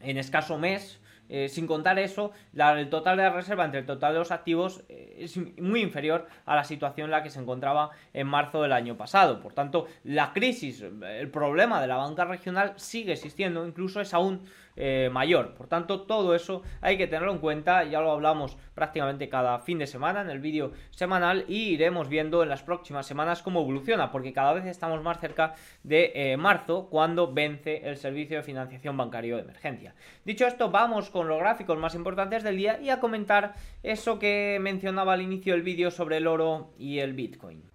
en 0.00 0.18
escaso 0.18 0.58
mes, 0.58 1.00
eh, 1.28 1.48
sin 1.48 1.66
contar 1.66 1.98
eso, 1.98 2.32
el 2.54 2.88
total 2.90 3.16
de 3.16 3.22
la 3.22 3.30
reserva 3.30 3.64
entre 3.64 3.80
el 3.80 3.86
total 3.86 4.12
de 4.12 4.18
los 4.18 4.30
activos 4.30 4.82
eh, 4.88 5.16
es 5.20 5.36
muy 5.60 5.80
inferior 5.80 6.26
a 6.44 6.54
la 6.54 6.64
situación 6.64 7.06
en 7.06 7.10
la 7.12 7.22
que 7.22 7.30
se 7.30 7.40
encontraba 7.40 7.90
en 8.12 8.26
marzo 8.26 8.62
del 8.62 8.72
año 8.72 8.96
pasado. 8.96 9.40
Por 9.40 9.54
tanto, 9.54 9.86
la 10.04 10.32
crisis, 10.32 10.82
el 10.82 11.30
problema 11.30 11.80
de 11.80 11.86
la 11.86 11.96
banca 11.96 12.24
regional 12.24 12.74
sigue 12.76 13.12
existiendo, 13.12 13.66
incluso 13.66 14.00
es 14.00 14.12
aún 14.12 14.42
eh, 14.76 15.08
mayor. 15.12 15.54
Por 15.54 15.66
tanto, 15.66 16.02
todo 16.02 16.34
eso 16.34 16.62
hay 16.80 16.96
que 16.96 17.06
tenerlo 17.06 17.32
en 17.32 17.38
cuenta. 17.38 17.84
Ya 17.84 18.00
lo 18.00 18.10
hablamos 18.10 18.56
prácticamente 18.74 19.28
cada 19.28 19.58
fin 19.60 19.78
de 19.78 19.86
semana 19.86 20.20
en 20.20 20.30
el 20.30 20.40
vídeo 20.40 20.72
semanal 20.90 21.44
y 21.48 21.70
iremos 21.70 22.08
viendo 22.08 22.42
en 22.42 22.48
las 22.48 22.62
próximas 22.62 23.06
semanas 23.06 23.42
cómo 23.42 23.60
evoluciona, 23.60 24.10
porque 24.10 24.32
cada 24.32 24.52
vez 24.52 24.66
estamos 24.66 25.02
más 25.02 25.20
cerca 25.20 25.54
de 25.82 26.12
eh, 26.14 26.36
marzo, 26.36 26.88
cuando 26.90 27.32
vence 27.32 27.88
el 27.88 27.96
servicio 27.96 28.38
de 28.38 28.42
financiación 28.42 28.96
bancario 28.96 29.36
de 29.36 29.42
emergencia. 29.42 29.94
Dicho 30.24 30.46
esto, 30.46 30.70
vamos 30.70 31.10
con 31.10 31.28
los 31.28 31.38
gráficos 31.38 31.78
más 31.78 31.94
importantes 31.94 32.42
del 32.42 32.56
día 32.56 32.80
y 32.80 32.90
a 32.90 33.00
comentar 33.00 33.54
eso 33.82 34.18
que 34.18 34.58
mencionaba 34.60 35.12
al 35.12 35.22
inicio 35.22 35.52
del 35.52 35.62
vídeo 35.62 35.90
sobre 35.90 36.16
el 36.16 36.26
oro 36.26 36.72
y 36.78 36.98
el 36.98 37.12
Bitcoin. 37.12 37.73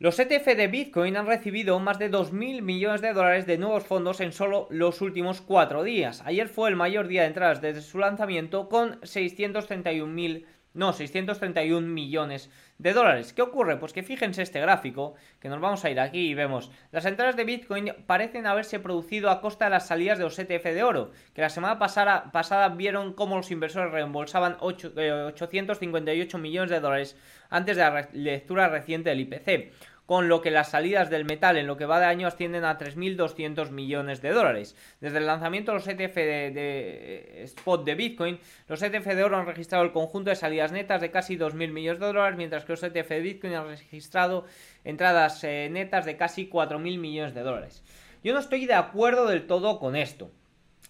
Los 0.00 0.16
ETF 0.20 0.54
de 0.56 0.68
Bitcoin 0.68 1.16
han 1.16 1.26
recibido 1.26 1.80
más 1.80 1.98
de 1.98 2.08
2.000 2.08 2.62
millones 2.62 3.00
de 3.00 3.12
dólares 3.12 3.46
de 3.46 3.58
nuevos 3.58 3.82
fondos 3.82 4.20
en 4.20 4.30
solo 4.30 4.68
los 4.70 5.00
últimos 5.00 5.40
cuatro 5.40 5.82
días. 5.82 6.22
Ayer 6.24 6.48
fue 6.48 6.68
el 6.68 6.76
mayor 6.76 7.08
día 7.08 7.22
de 7.22 7.26
entradas 7.26 7.60
desde 7.60 7.82
su 7.82 7.98
lanzamiento 7.98 8.68
con 8.68 9.00
631.000 9.00 10.44
no, 10.74 10.92
631 10.92 11.88
millones 11.88 12.50
de 12.78 12.92
dólares. 12.92 13.32
¿Qué 13.32 13.42
ocurre? 13.42 13.78
Pues 13.78 13.92
que 13.92 14.04
fíjense 14.04 14.42
este 14.42 14.60
gráfico, 14.60 15.14
que 15.40 15.48
nos 15.48 15.60
vamos 15.60 15.84
a 15.84 15.90
ir 15.90 15.98
aquí 15.98 16.28
y 16.28 16.34
vemos, 16.34 16.70
las 16.92 17.04
entradas 17.04 17.36
de 17.36 17.44
Bitcoin 17.44 17.92
parecen 18.06 18.46
haberse 18.46 18.78
producido 18.78 19.30
a 19.30 19.40
costa 19.40 19.64
de 19.64 19.72
las 19.72 19.88
salidas 19.88 20.18
de 20.18 20.24
los 20.24 20.38
ETF 20.38 20.64
de 20.66 20.84
oro, 20.84 21.10
que 21.34 21.40
la 21.40 21.50
semana 21.50 21.80
pasada, 21.80 22.68
vieron 22.68 23.14
cómo 23.14 23.36
los 23.36 23.50
inversores 23.50 23.90
reembolsaban 23.92 24.56
858 24.60 26.38
millones 26.38 26.70
de 26.70 26.80
dólares 26.80 27.16
antes 27.50 27.76
de 27.76 27.82
la 27.82 28.08
lectura 28.12 28.68
reciente 28.68 29.10
del 29.10 29.20
IPC 29.20 29.72
con 30.08 30.26
lo 30.26 30.40
que 30.40 30.50
las 30.50 30.70
salidas 30.70 31.10
del 31.10 31.26
metal 31.26 31.58
en 31.58 31.66
lo 31.66 31.76
que 31.76 31.84
va 31.84 32.00
de 32.00 32.06
año 32.06 32.26
ascienden 32.26 32.64
a 32.64 32.78
3.200 32.78 33.68
millones 33.68 34.22
de 34.22 34.30
dólares. 34.30 34.74
Desde 35.02 35.18
el 35.18 35.26
lanzamiento 35.26 35.70
de 35.70 35.76
los 35.76 35.86
ETF 35.86 36.14
de, 36.14 36.50
de, 36.50 37.42
spot 37.42 37.84
de 37.84 37.94
Bitcoin, 37.94 38.38
los 38.68 38.80
ETF 38.80 39.04
de 39.04 39.22
oro 39.22 39.36
han 39.36 39.44
registrado 39.44 39.84
el 39.84 39.92
conjunto 39.92 40.30
de 40.30 40.36
salidas 40.36 40.72
netas 40.72 41.02
de 41.02 41.10
casi 41.10 41.36
2.000 41.36 41.72
millones 41.72 42.00
de 42.00 42.06
dólares, 42.06 42.38
mientras 42.38 42.64
que 42.64 42.72
los 42.72 42.82
ETF 42.82 43.06
de 43.06 43.20
Bitcoin 43.20 43.52
han 43.52 43.68
registrado 43.68 44.46
entradas 44.82 45.44
eh, 45.44 45.68
netas 45.70 46.06
de 46.06 46.16
casi 46.16 46.48
4.000 46.48 46.98
millones 46.98 47.34
de 47.34 47.42
dólares. 47.42 47.84
Yo 48.24 48.32
no 48.32 48.40
estoy 48.40 48.64
de 48.64 48.72
acuerdo 48.72 49.26
del 49.26 49.46
todo 49.46 49.78
con 49.78 49.94
esto. 49.94 50.30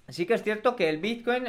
Sí 0.07 0.27
que 0.27 0.35
es 0.35 0.45
cierto 0.45 0.77
que 0.77 0.89
el 0.89 0.99
Bitcoin 0.99 1.49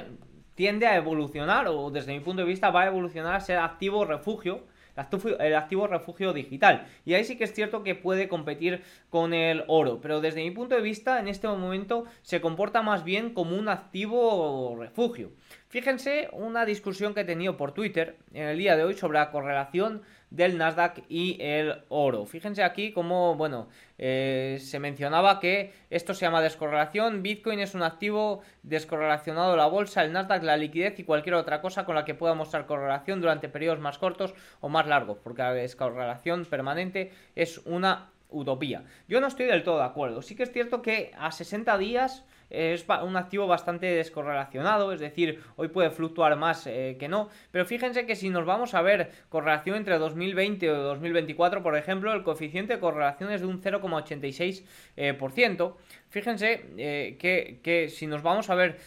tiende 0.56 0.88
a 0.88 0.96
evolucionar, 0.96 1.68
o 1.68 1.92
desde 1.92 2.14
mi 2.14 2.20
punto 2.20 2.42
de 2.42 2.48
vista 2.48 2.72
va 2.72 2.82
a 2.82 2.88
evolucionar 2.88 3.36
a 3.36 3.42
ser 3.42 3.60
activo 3.60 4.06
refugio 4.06 4.64
el 4.96 5.56
activo 5.56 5.88
refugio 5.88 6.34
digital. 6.34 6.88
Y 7.06 7.14
ahí 7.14 7.24
sí 7.24 7.38
que 7.38 7.44
es 7.44 7.54
cierto 7.54 7.84
que 7.84 7.96
puede 7.96 8.28
competir 8.28 8.84
con 9.10 9.34
el 9.34 9.64
oro, 9.68 10.00
pero 10.02 10.22
desde 10.22 10.44
mi 10.44 10.52
punto 10.52 10.76
de 10.76 10.82
vista 10.82 11.20
en 11.20 11.28
este 11.28 11.48
momento 11.48 12.06
se 12.22 12.42
comporta 12.42 12.82
más 12.82 13.04
bien 13.04 13.34
como 13.34 13.58
un 13.58 13.70
activo 13.70 14.76
refugio. 14.80 15.32
Fíjense 15.70 16.30
una 16.32 16.66
discusión 16.66 17.14
que 17.14 17.22
he 17.22 17.26
tenido 17.26 17.56
por 17.56 17.74
Twitter 17.74 18.18
en 18.34 18.48
el 18.48 18.58
día 18.58 18.76
de 18.76 18.84
hoy 18.84 18.96
sobre 18.96 19.20
la 19.20 19.32
correlación 19.32 20.02
del 20.30 20.58
Nasdaq 20.58 21.04
y 21.10 21.38
el 21.40 21.84
oro. 21.90 22.26
Fíjense 22.26 22.64
aquí 22.64 22.92
como, 22.92 23.36
bueno, 23.36 23.68
eh, 23.98 24.58
se 24.62 24.80
mencionaba 24.80 25.40
que 25.40 25.74
esto 25.90 26.14
se 26.14 26.26
llama 26.26 26.42
descorrelación. 26.42 27.24
Bitcoin 27.24 27.60
es 27.60 27.74
un 27.74 27.84
activo 27.84 28.42
descorrelacionado 28.64 29.56
la 29.56 29.66
bolsa, 29.66 30.04
el 30.04 30.14
Nasdaq, 30.14 30.44
la 30.44 30.58
liquidez 30.58 31.00
y 31.00 31.04
cualquier 31.04 31.36
otra 31.36 31.62
cosa 31.62 31.86
con 31.86 31.96
la 31.96 32.06
que 32.06 32.16
pueda 32.16 32.34
mostrar 32.34 32.66
correlación 32.66 33.22
durante 33.22 33.50
periodos 33.50 33.80
más 33.80 33.98
cortos 33.98 34.34
o 34.62 34.70
más 34.70 34.88
largos, 34.88 35.18
porque 35.24 35.42
la 35.42 35.54
descorrelación 35.54 36.46
permanente 36.46 37.12
es 37.36 37.60
una 37.66 38.10
utopía. 38.30 38.84
Yo 39.08 39.22
no 39.22 39.28
estoy 39.28 39.48
del 39.48 39.64
todo 39.64 39.80
de 39.80 39.86
acuerdo. 39.86 40.22
Sí 40.22 40.36
que 40.36 40.44
es 40.44 40.52
cierto 40.52 40.82
que 40.82 41.12
a 41.18 41.32
60 41.32 41.78
días 41.78 42.26
es 42.50 42.86
un 43.04 43.16
activo 43.16 43.48
bastante 43.48 43.86
descorrelacionado, 43.88 44.92
es 44.92 45.00
decir, 45.00 45.42
hoy 45.56 45.68
puede 45.68 45.92
fluctuar 45.92 46.36
más 46.36 46.66
eh, 46.68 46.98
que 47.00 47.08
no, 47.08 47.30
pero 47.52 47.66
fíjense 47.66 48.06
que 48.06 48.16
si 48.16 48.30
nos 48.30 48.46
vamos 48.46 48.74
a 48.74 48.82
ver 48.82 49.12
correlación 49.30 49.78
entre 49.78 49.98
2020 49.98 50.70
o 50.72 50.84
2024, 50.84 51.62
por 51.62 51.78
ejemplo, 51.78 52.14
el 52.14 52.24
coeficiente 52.24 52.74
de 52.74 52.80
correlación 52.80 53.32
es 53.32 53.42
de 53.42 53.48
un 53.48 53.62
0,86%. 53.62 54.64
Eh, 54.98 55.74
fíjense 56.10 56.66
eh, 56.78 57.60
que, 57.64 57.90
si 57.90 58.08
nos 58.08 58.24
vamos 58.24 58.50
a 58.50 58.56
ver 58.56 58.78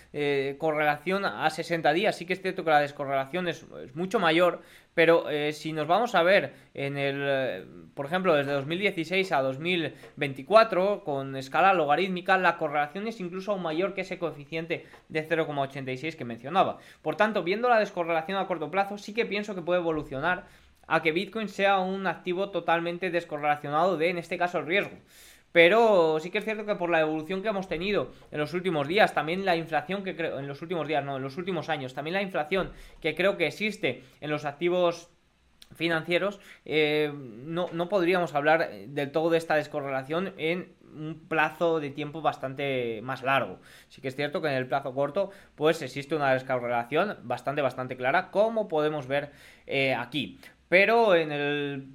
correlación 0.59 1.25
a 1.25 1.49
60 1.49 1.93
días, 1.93 2.17
sí 2.17 2.27
que 2.27 2.33
es 2.33 2.43
cierto 2.43 2.65
que 2.65 2.71
la 2.71 2.81
descorrelación 2.81 3.49
es 3.49 3.65
mucho 3.95 4.19
mayor, 4.19 4.63
pero 4.95 5.31
eh, 5.31 5.53
si 5.53 5.73
nos 5.73 5.87
vamos 5.87 6.15
a 6.15 6.23
ver 6.23 6.55
en 6.75 6.97
el, 6.97 7.17
eh, 7.27 7.65
por 7.95 8.07
ejemplo, 8.07 8.35
desde 8.35 8.53
2016 8.53 9.33
a 9.33 9.43
2024, 9.43 11.05
con 11.05 11.37
escala 11.37 11.73
logarítmica, 11.75 12.37
la 12.39 12.59
correlación 12.59 13.09
es 13.09 13.21
incluso 13.21 13.53
aún 13.53 13.63
mayor 13.63 13.95
que 13.95 14.03
ese 14.03 14.19
coeficiente 14.19 14.87
de 15.09 15.29
0,86 15.29 16.17
que 16.17 16.25
mencionaba. 16.25 16.79
Por 17.01 17.17
tanto, 17.17 17.43
viendo 17.43 17.69
la 17.69 17.79
descorrelación 17.79 18.39
a 18.39 18.47
corto 18.47 18.71
plazo, 18.71 18.99
sí 18.99 19.15
que 19.15 19.27
pienso 19.27 19.55
que 19.55 19.63
puede 19.63 19.81
evolucionar 19.81 20.45
a 20.87 21.03
que 21.03 21.13
Bitcoin 21.13 21.49
sea 21.49 21.79
un 21.79 22.07
activo 22.07 22.51
totalmente 22.51 23.11
descorrelacionado 23.11 23.97
de, 23.97 24.11
en 24.11 24.19
este 24.19 24.37
caso, 24.37 24.59
el 24.59 24.67
riesgo. 24.67 24.97
Pero 25.53 26.19
sí 26.21 26.31
que 26.31 26.39
es 26.39 26.45
cierto 26.45 26.65
que 26.65 26.75
por 26.75 26.91
la 26.91 27.01
evolución 27.01 27.43
que 27.43 27.49
hemos 27.49 27.69
tenido 27.69 28.13
en 28.31 28.39
los 28.39 28.55
últimos 28.55 28.89
días, 28.89 29.15
también 29.15 29.45
la 29.45 29.57
inflación 29.57 30.03
que 30.03 30.17
creo, 30.17 30.39
en 30.39 30.49
los 30.49 30.63
últimos 30.63 30.89
días, 30.89 31.05
no, 31.05 31.17
en 31.17 31.23
los 31.23 31.37
últimos 31.37 31.69
años, 31.69 31.95
también 31.95 32.15
la 32.15 32.23
inflación 32.23 32.73
que 33.01 33.15
creo 33.15 33.37
que 33.37 33.47
existe 33.47 34.03
en 34.21 34.31
los 34.31 34.45
activos 34.45 35.11
financieros, 35.75 36.41
eh, 36.65 37.13
no, 37.15 37.69
no, 37.73 37.89
podríamos 37.89 38.35
hablar 38.35 38.71
del 38.89 39.11
todo 39.11 39.31
de 39.31 39.39
esta 39.39 39.55
descorrelación 39.55 40.35
en 40.37 40.75
un 40.95 41.27
plazo 41.29 41.81
de 41.81 41.91
tiempo 41.91 42.21
bastante 42.21 43.01
más 43.03 43.23
largo. 43.23 43.59
Sí 43.89 44.01
que 44.01 44.09
es 44.09 44.17
cierto 44.17 44.43
que 44.43 44.49
en 44.49 44.55
el 44.55 44.67
plazo 44.67 44.95
corto, 44.95 45.31
pues 45.55 45.81
existe 45.83 46.15
una 46.15 46.33
descorrelación 46.33 47.17
bastante, 47.23 47.63
bastante 47.63 47.97
clara, 47.97 48.31
como 48.31 48.69
podemos 48.69 49.07
ver 49.07 49.33
eh, 49.67 49.95
aquí. 49.95 50.39
Pero 50.69 51.15
en 51.15 51.33
el 51.33 51.87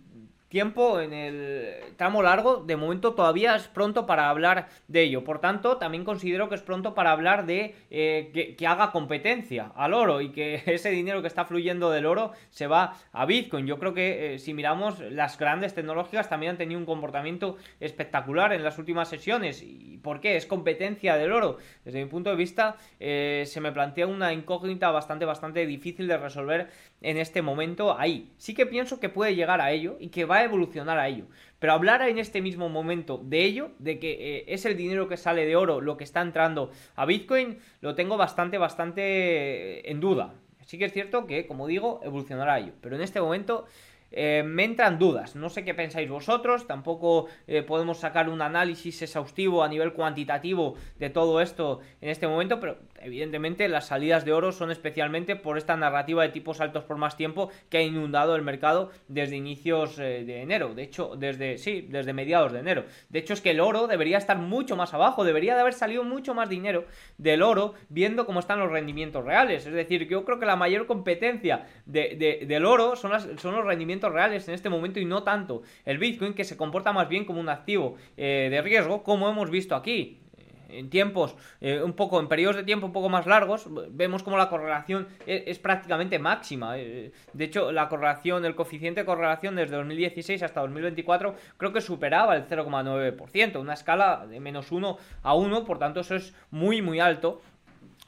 tiempo 0.49 1.01
en 1.01 1.13
el 1.13 1.75
tramo 1.97 2.21
largo, 2.21 2.57
de 2.57 2.75
momento 2.75 3.13
todavía 3.13 3.55
es 3.55 3.67
pronto 3.67 4.05
para 4.05 4.29
hablar 4.29 4.69
de 4.87 5.03
ello. 5.03 5.23
Por 5.23 5.39
tanto, 5.39 5.77
también 5.77 6.05
considero 6.05 6.49
que 6.49 6.55
es 6.55 6.61
pronto 6.61 6.93
para 6.93 7.11
hablar 7.11 7.45
de 7.45 7.75
eh, 7.89 8.55
que, 8.57 8.67
haga 8.67 8.91
competencia 8.91 9.71
al 9.75 9.93
oro 9.93 10.21
y 10.21 10.31
que 10.31 10.61
ese 10.65 10.89
dinero 10.89 11.21
que 11.21 11.27
está 11.27 11.45
fluyendo 11.45 11.89
del 11.91 12.05
oro 12.05 12.31
se 12.49 12.67
va 12.67 12.97
a 13.11 13.25
Bitcoin. 13.25 13.65
Yo 13.65 13.79
creo 13.79 13.93
que 13.93 14.35
eh, 14.35 14.39
si 14.39 14.53
miramos 14.53 14.99
las 14.99 15.37
grandes 15.37 15.73
tecnológicas 15.73 16.29
también 16.29 16.51
han 16.51 16.57
tenido 16.57 16.79
un 16.79 16.85
comportamiento 16.85 17.57
espectacular 17.79 18.53
en 18.53 18.63
las 18.63 18.77
últimas 18.77 19.09
sesiones. 19.09 19.63
¿Y 19.63 19.97
por 19.97 20.21
qué? 20.21 20.37
Es 20.37 20.45
competencia 20.45 21.17
del 21.17 21.31
oro. 21.31 21.57
Desde 21.83 22.03
mi 22.03 22.09
punto 22.09 22.29
de 22.29 22.35
vista, 22.35 22.77
eh, 22.99 23.43
se 23.45 23.61
me 23.61 23.71
plantea 23.71 24.07
una 24.07 24.33
incógnita 24.33 24.91
bastante, 24.91 25.25
bastante 25.25 25.65
difícil 25.65 26.07
de 26.07 26.17
resolver 26.17 26.69
en 27.01 27.17
este 27.17 27.41
momento 27.41 27.97
ahí. 27.97 28.31
Sí 28.37 28.53
que 28.53 28.65
pienso 28.65 28.99
que 28.99 29.09
puede 29.09 29.35
llegar 29.35 29.61
a 29.61 29.71
ello 29.71 29.97
y 29.99 30.09
que 30.09 30.25
va 30.25 30.37
a 30.37 30.43
evolucionar 30.43 30.97
a 30.97 31.07
ello. 31.07 31.25
Pero 31.59 31.73
hablar 31.73 32.01
en 32.01 32.17
este 32.17 32.41
mismo 32.41 32.69
momento 32.69 33.19
de 33.23 33.43
ello, 33.43 33.71
de 33.79 33.99
que 33.99 34.37
eh, 34.37 34.45
es 34.47 34.65
el 34.65 34.77
dinero 34.77 35.07
que 35.07 35.17
sale 35.17 35.45
de 35.45 35.55
oro 35.55 35.81
lo 35.81 35.97
que 35.97 36.03
está 36.03 36.21
entrando 36.21 36.71
a 36.95 37.05
Bitcoin, 37.05 37.59
lo 37.81 37.95
tengo 37.95 38.17
bastante, 38.17 38.57
bastante 38.57 39.89
en 39.89 39.99
duda. 39.99 40.33
Sí 40.65 40.77
que 40.77 40.85
es 40.85 40.93
cierto 40.93 41.27
que, 41.27 41.47
como 41.47 41.67
digo, 41.67 42.01
evolucionará 42.03 42.55
a 42.55 42.59
ello. 42.59 42.73
Pero 42.81 42.95
en 42.95 43.01
este 43.01 43.21
momento 43.21 43.65
eh, 44.11 44.43
me 44.45 44.63
entran 44.63 44.99
dudas, 44.99 45.35
no 45.35 45.49
sé 45.49 45.65
qué 45.65 45.73
pensáis 45.73 46.09
vosotros, 46.09 46.65
tampoco 46.65 47.27
eh, 47.45 47.61
podemos 47.61 47.99
sacar 47.99 48.29
un 48.29 48.41
análisis 48.41 49.01
exhaustivo 49.01 49.63
a 49.63 49.67
nivel 49.67 49.91
cuantitativo 49.91 50.75
de 50.97 51.09
todo 51.09 51.41
esto 51.41 51.81
en 51.99 52.09
este 52.09 52.25
momento, 52.25 52.59
pero 52.61 52.77
evidentemente 53.01 53.67
las 53.67 53.87
salidas 53.87 54.25
de 54.25 54.33
oro 54.33 54.51
son 54.51 54.71
especialmente 54.71 55.35
por 55.35 55.57
esta 55.57 55.75
narrativa 55.75 56.23
de 56.23 56.29
tipos 56.29 56.61
altos 56.61 56.83
por 56.83 56.97
más 56.97 57.17
tiempo 57.17 57.49
que 57.69 57.77
ha 57.77 57.81
inundado 57.81 58.35
el 58.35 58.41
mercado 58.41 58.91
desde 59.07 59.35
inicios 59.35 59.99
eh, 59.99 60.23
de 60.25 60.41
enero, 60.41 60.73
de 60.73 60.83
hecho, 60.83 61.15
desde, 61.15 61.57
sí, 61.57 61.87
desde 61.89 62.13
mediados 62.13 62.51
de 62.51 62.59
enero. 62.59 62.85
De 63.09 63.19
hecho 63.19 63.33
es 63.33 63.41
que 63.41 63.51
el 63.51 63.59
oro 63.59 63.87
debería 63.87 64.17
estar 64.17 64.37
mucho 64.37 64.75
más 64.75 64.93
abajo, 64.93 65.23
debería 65.23 65.55
de 65.55 65.61
haber 65.61 65.73
salido 65.73 66.03
mucho 66.03 66.33
más 66.33 66.49
dinero 66.49 66.85
del 67.17 67.41
oro 67.41 67.73
viendo 67.89 68.25
cómo 68.25 68.39
están 68.39 68.59
los 68.59 68.71
rendimientos 68.71 69.23
reales, 69.23 69.65
es 69.65 69.73
decir, 69.73 70.07
yo 70.07 70.25
creo 70.25 70.39
que 70.39 70.45
la 70.45 70.55
mayor 70.55 70.85
competencia 70.85 71.67
del 71.85 72.65
oro 72.65 72.95
son, 72.95 73.11
los 73.11 73.65
rendimientos 73.65 74.11
reales 74.11 74.47
en 74.47 74.53
este 74.53 74.69
momento 74.69 74.99
y 74.99 75.05
no 75.05 75.23
tanto 75.23 75.61
el 75.85 75.97
Bitcoin 75.97 76.33
que 76.33 76.43
se 76.43 76.57
comporta 76.57 76.93
más 76.93 77.09
bien 77.09 77.25
como 77.25 77.39
un 77.39 77.49
activo 77.49 77.95
eh, 78.15 78.47
de 78.51 78.61
riesgo 78.61 79.03
como 79.03 79.29
hemos 79.29 79.49
visto 79.49 79.75
aquí 79.75 80.19
en 80.69 80.89
tiempos, 80.89 81.35
eh, 81.61 81.81
un 81.81 81.93
poco, 81.93 82.19
en 82.19 82.27
periodos 82.27 82.57
de 82.57 82.63
tiempo 82.63 82.85
un 82.85 82.93
poco 82.93 83.09
más 83.09 83.25
largos, 83.25 83.67
vemos 83.91 84.23
como 84.23 84.37
la 84.37 84.49
correlación 84.49 85.07
es, 85.25 85.43
es 85.47 85.59
prácticamente 85.59 86.19
máxima. 86.19 86.73
de 86.75 87.11
hecho, 87.39 87.71
la 87.71 87.89
correlación, 87.89 88.45
el 88.45 88.55
coeficiente 88.55 89.01
de 89.01 89.05
correlación 89.05 89.55
desde 89.55 89.75
2016 89.75 90.43
hasta 90.43 90.61
2024 90.61 91.35
creo 91.57 91.73
que 91.73 91.81
superaba 91.81 92.35
el 92.35 92.47
0,9%, 92.47 93.59
una 93.59 93.73
escala 93.73 94.25
de 94.27 94.39
menos 94.39 94.71
1 94.71 94.97
a 95.23 95.33
1, 95.33 95.65
por 95.65 95.79
tanto 95.79 96.01
eso 96.01 96.15
es 96.15 96.33
muy, 96.51 96.81
muy 96.81 96.99
alto. 96.99 97.41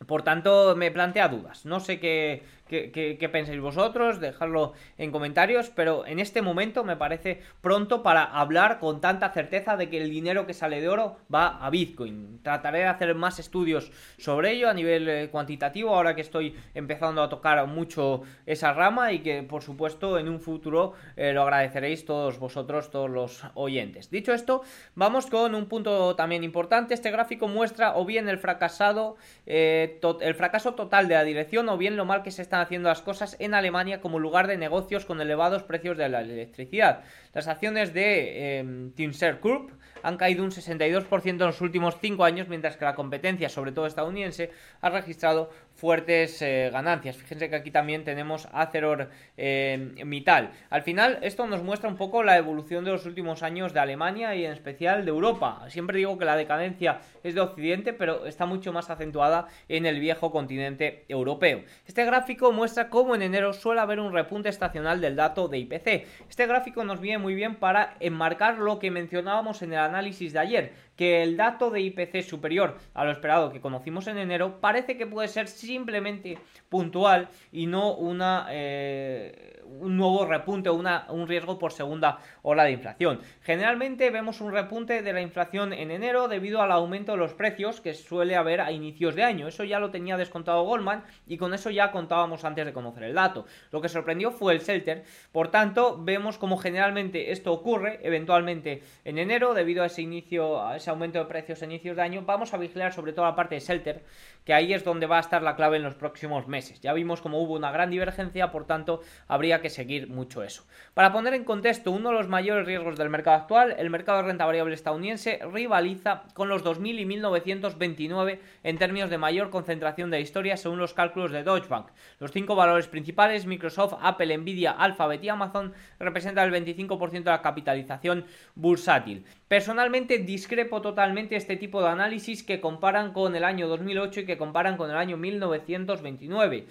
Por 0.07 0.21
tanto, 0.21 0.75
me 0.77 0.91
plantea 0.91 1.27
dudas. 1.27 1.65
No 1.65 1.81
sé 1.81 1.99
qué, 1.99 2.43
qué, 2.69 3.29
pensáis 3.32 3.60
vosotros, 3.60 4.19
dejadlo 4.19 4.73
en 4.97 5.12
comentarios, 5.12 5.71
pero 5.75 6.05
en 6.05 6.19
este 6.19 6.41
momento 6.41 6.84
me 6.84 6.95
parece 6.95 7.41
pronto 7.62 8.03
para 8.03 8.23
hablar 8.23 8.79
con 8.79 9.01
tanta 9.01 9.29
certeza 9.32 9.75
de 9.75 9.89
que 9.89 10.01
el 10.01 10.10
dinero 10.10 10.45
que 10.45 10.53
sale 10.53 10.79
de 10.79 10.88
oro 10.88 11.17
va 11.34 11.58
a 11.65 11.69
Bitcoin. 11.69 12.41
Trataré 12.43 12.79
de 12.79 12.86
hacer 12.86 13.15
más 13.15 13.39
estudios 13.39 13.91
sobre 14.17 14.51
ello 14.51 14.69
a 14.69 14.73
nivel 14.73 15.10
eh, 15.10 15.29
cuantitativo, 15.32 15.95
ahora 15.95 16.15
que 16.15 16.21
estoy 16.21 16.55
empezando 16.73 17.23
a 17.23 17.29
tocar 17.29 17.65
mucho 17.67 18.21
esa 18.45 18.73
rama 18.73 19.12
y 19.12 19.19
que 19.19 19.43
por 19.43 19.63
supuesto 19.63 20.19
en 20.19 20.29
un 20.29 20.39
futuro 20.39 20.93
eh, 21.15 21.34
lo 21.34 21.41
agradeceréis 21.41 22.05
todos 22.05 22.38
vosotros, 22.38 22.91
todos 22.91 23.10
los 23.10 23.43
oyentes. 23.55 24.12
Dicho 24.12 24.34
esto, 24.34 24.62
vamos 24.95 25.25
con 25.25 25.55
un 25.55 25.65
punto 25.65 26.15
también 26.15 26.43
importante. 26.43 26.93
Este 26.93 27.12
gráfico 27.12 27.47
muestra 27.47 27.97
o 27.97 28.05
bien 28.05 28.29
el 28.29 28.38
fracasado, 28.38 29.17
eh, 29.45 29.99
el 30.21 30.36
fracaso 30.36 30.75
total 30.75 31.08
de 31.08 31.15
la 31.15 31.23
dirección 31.23 31.67
o 31.69 31.77
bien 31.77 31.97
lo 31.97 32.05
mal 32.05 32.21
que 32.21 32.32
se 32.32 32.41
está 32.41 32.58
haciendo 32.59 32.89
las 32.89 33.01
cosas 33.01 33.35
en 33.39 33.53
Alemania 33.53 34.01
como 34.01 34.19
lugar 34.19 34.47
de 34.47 34.57
negocios 34.57 35.05
con 35.05 35.21
elevados 35.21 35.63
precios 35.63 35.97
de 35.97 36.09
la 36.09 36.21
electricidad. 36.21 37.03
Las 37.33 37.47
acciones 37.47 37.93
de 37.93 38.59
eh, 38.59 39.39
Group 39.41 39.71
han 40.03 40.17
caído 40.17 40.43
un 40.43 40.51
62% 40.51 41.25
en 41.25 41.37
los 41.37 41.61
últimos 41.61 41.97
5 41.99 42.23
años, 42.23 42.47
mientras 42.47 42.77
que 42.77 42.85
la 42.85 42.95
competencia, 42.95 43.49
sobre 43.49 43.71
todo 43.71 43.85
estadounidense, 43.85 44.51
ha 44.81 44.89
registrado 44.89 45.51
fuertes 45.79 46.41
eh, 46.41 46.69
ganancias. 46.71 47.15
Fíjense 47.15 47.49
que 47.49 47.55
aquí 47.55 47.71
también 47.71 48.03
tenemos 48.03 48.49
Aceror 48.51 49.09
eh, 49.37 49.93
Mittal. 50.05 50.51
Al 50.69 50.81
final, 50.81 51.19
esto 51.21 51.47
nos 51.47 51.63
muestra 51.63 51.89
un 51.89 51.95
poco 51.95 52.21
la 52.21 52.37
evolución 52.37 52.83
de 52.83 52.91
los 52.91 53.05
últimos 53.05 53.43
años 53.43 53.73
de 53.73 53.79
Alemania 53.79 54.35
y 54.35 54.45
en 54.45 54.51
especial 54.51 55.05
de 55.05 55.11
Europa. 55.11 55.65
Siempre 55.69 55.97
digo 55.97 56.17
que 56.17 56.25
la 56.25 56.35
decadencia 56.35 56.99
es 57.23 57.33
de 57.33 57.41
Occidente, 57.41 57.93
pero 57.93 58.25
está 58.25 58.45
mucho 58.45 58.73
más 58.73 58.89
acentuada 58.89 59.47
en 59.69 59.85
el 59.85 60.01
viejo 60.01 60.31
continente 60.31 61.05
europeo. 61.07 61.63
Este 61.87 62.03
gráfico 62.05 62.51
muestra 62.51 62.89
cómo 62.89 63.15
en 63.15 63.21
enero 63.21 63.53
suele 63.53 63.79
haber 63.79 64.01
un 64.01 64.11
repunte 64.11 64.49
estacional 64.49 64.99
del 64.99 65.15
dato 65.15 65.47
de 65.47 65.59
IPC. 65.59 66.05
Este 66.29 66.45
gráfico 66.45 66.83
nos 66.83 66.99
viene 66.99 67.19
muy 67.19 67.35
bien 67.35 67.55
para 67.55 67.95
enmarcar 68.01 68.57
lo 68.57 68.79
que 68.79 68.91
mencionábamos 68.91 69.61
en 69.61 69.71
el 69.73 69.79
análisis 69.79 70.33
de 70.33 70.39
ayer, 70.39 70.73
que 70.99 71.23
el 71.23 71.38
dato 71.38 71.69
de 71.69 71.79
IPC 71.79 72.23
superior 72.23 72.75
a 72.93 73.05
lo 73.05 73.12
esperado 73.12 73.53
que 73.53 73.62
conocimos 73.62 74.07
en 74.07 74.17
enero 74.17 74.59
parece 74.59 74.97
que 74.97 75.07
puede 75.07 75.29
ser 75.29 75.47
simplemente 75.47 76.38
puntual 76.67 77.29
y 77.53 77.67
no 77.67 77.93
una, 77.93 78.47
eh, 78.49 79.58
un 79.79 79.97
nuevo 79.97 80.25
repunte 80.25 80.69
o 80.69 80.73
un 80.73 81.27
riesgo 81.27 81.60
por 81.60 81.71
segunda 81.71 82.19
ola 82.41 82.63
de 82.63 82.71
inflación. 82.71 83.21
Generalmente 83.41 84.10
vemos 84.10 84.41
un 84.41 84.51
repunte 84.51 85.01
de 85.01 85.13
la 85.13 85.21
inflación 85.21 85.73
en 85.73 85.91
enero 85.91 86.27
debido 86.27 86.62
al 86.62 86.71
aumento 86.71 87.13
de 87.13 87.17
los 87.19 87.34
precios 87.34 87.82
que 87.82 87.93
suele 87.93 88.36
haber 88.36 88.62
a 88.62 88.71
inicios 88.71 89.15
de 89.15 89.23
año. 89.23 89.47
Eso 89.47 89.63
ya 89.63 89.79
lo 89.79 89.91
tenía 89.91 90.17
descontado 90.17 90.63
Goldman 90.63 91.03
y 91.27 91.38
con 91.38 91.53
eso 91.53 91.69
ya 91.69 91.91
contábamos 91.91 92.43
antes 92.45 92.65
de 92.65 92.73
conocer 92.73 93.03
el 93.03 93.13
dato. 93.13 93.45
Lo 93.71 93.82
que 93.82 93.89
sorprendió 93.89 94.32
fue 94.32 94.53
el 94.53 94.60
Shelter. 94.60 95.03
Por 95.32 95.49
tanto, 95.49 95.97
vemos 96.01 96.38
como 96.38 96.58
generalmente 96.58 97.32
esto 97.32 97.53
ocurre 97.53 97.99
eventualmente 98.03 98.84
en 99.05 99.17
enero 99.17 99.53
debido 99.53 99.84
a 99.84 99.88
ese 99.88 100.01
inicio, 100.01 100.65
a 100.65 100.77
ese 100.77 100.89
aumento 100.89 101.19
de 101.19 101.25
precios 101.25 101.62
a 101.62 101.65
inicios 101.65 101.95
de 101.95 102.01
año. 102.01 102.23
Vamos 102.25 102.53
a 102.53 102.58
vigilar 102.58 102.93
sobre 102.93 103.13
todo 103.13 103.25
la 103.25 103.36
parte 103.36 103.55
de 103.55 103.62
Shelter, 103.62 104.03
que 104.45 104.53
ahí 104.53 104.73
es 104.73 104.84
donde 104.84 105.05
va 105.05 105.17
a 105.17 105.21
estar 105.21 105.41
la 105.41 105.55
clave 105.55 105.77
en 105.77 105.84
los 105.84 105.95
próximos 105.95 106.47
meses. 106.47 106.82
Ya 106.82 106.93
vimos 106.93 107.21
como 107.21 107.41
hubo 107.41 107.55
una 107.55 107.71
gran 107.71 107.89
divergencia, 107.89 108.51
por 108.51 108.65
tanto, 108.65 109.01
habría 109.27 109.58
que 109.61 109.69
seguir 109.69 110.09
mucho 110.09 110.43
eso. 110.43 110.63
Para 110.93 111.11
poner 111.11 111.33
en 111.33 111.43
contexto 111.43 111.91
uno 111.91 112.09
de 112.09 112.15
los 112.15 112.27
mayores 112.27 112.65
riesgos 112.65 112.97
del 112.97 113.09
mercado 113.09 113.37
actual, 113.37 113.75
el 113.77 113.89
mercado 113.89 114.19
de 114.19 114.27
renta 114.27 114.45
variable 114.45 114.75
estadounidense 114.75 115.39
rivaliza 115.51 116.23
con 116.33 116.49
los 116.49 116.63
2000 116.63 116.99
y 116.99 117.05
1929 117.05 118.39
en 118.63 118.77
términos 118.77 119.09
de 119.09 119.17
mayor 119.17 119.49
concentración 119.49 120.09
de 120.09 120.21
historia 120.21 120.57
según 120.57 120.79
los 120.79 120.93
cálculos 120.93 121.31
de 121.31 121.43
Deutsche 121.43 121.69
Bank. 121.69 121.87
Los 122.19 122.31
cinco 122.31 122.55
valores 122.55 122.87
principales, 122.87 123.45
Microsoft, 123.45 123.95
Apple, 124.01 124.37
Nvidia, 124.37 124.71
Alphabet 124.71 125.23
y 125.23 125.29
Amazon, 125.29 125.73
representan 125.99 126.53
el 126.53 126.65
25% 126.65 127.11
de 127.11 127.31
la 127.31 127.41
capitalización 127.41 128.25
bursátil. 128.55 129.25
Personalmente 129.47 130.19
discrepo 130.19 130.81
totalmente 130.81 131.35
este 131.35 131.57
tipo 131.57 131.81
de 131.81 131.89
análisis 131.89 132.43
que 132.43 132.61
comparan 132.61 133.13
con 133.13 133.35
el 133.35 133.43
año 133.43 133.67
2008 133.67 134.21
y 134.21 134.25
que 134.25 134.37
comparan 134.37 134.77
con 134.77 134.91
el 134.91 134.97
año 134.97 135.17
1929. 135.17 136.67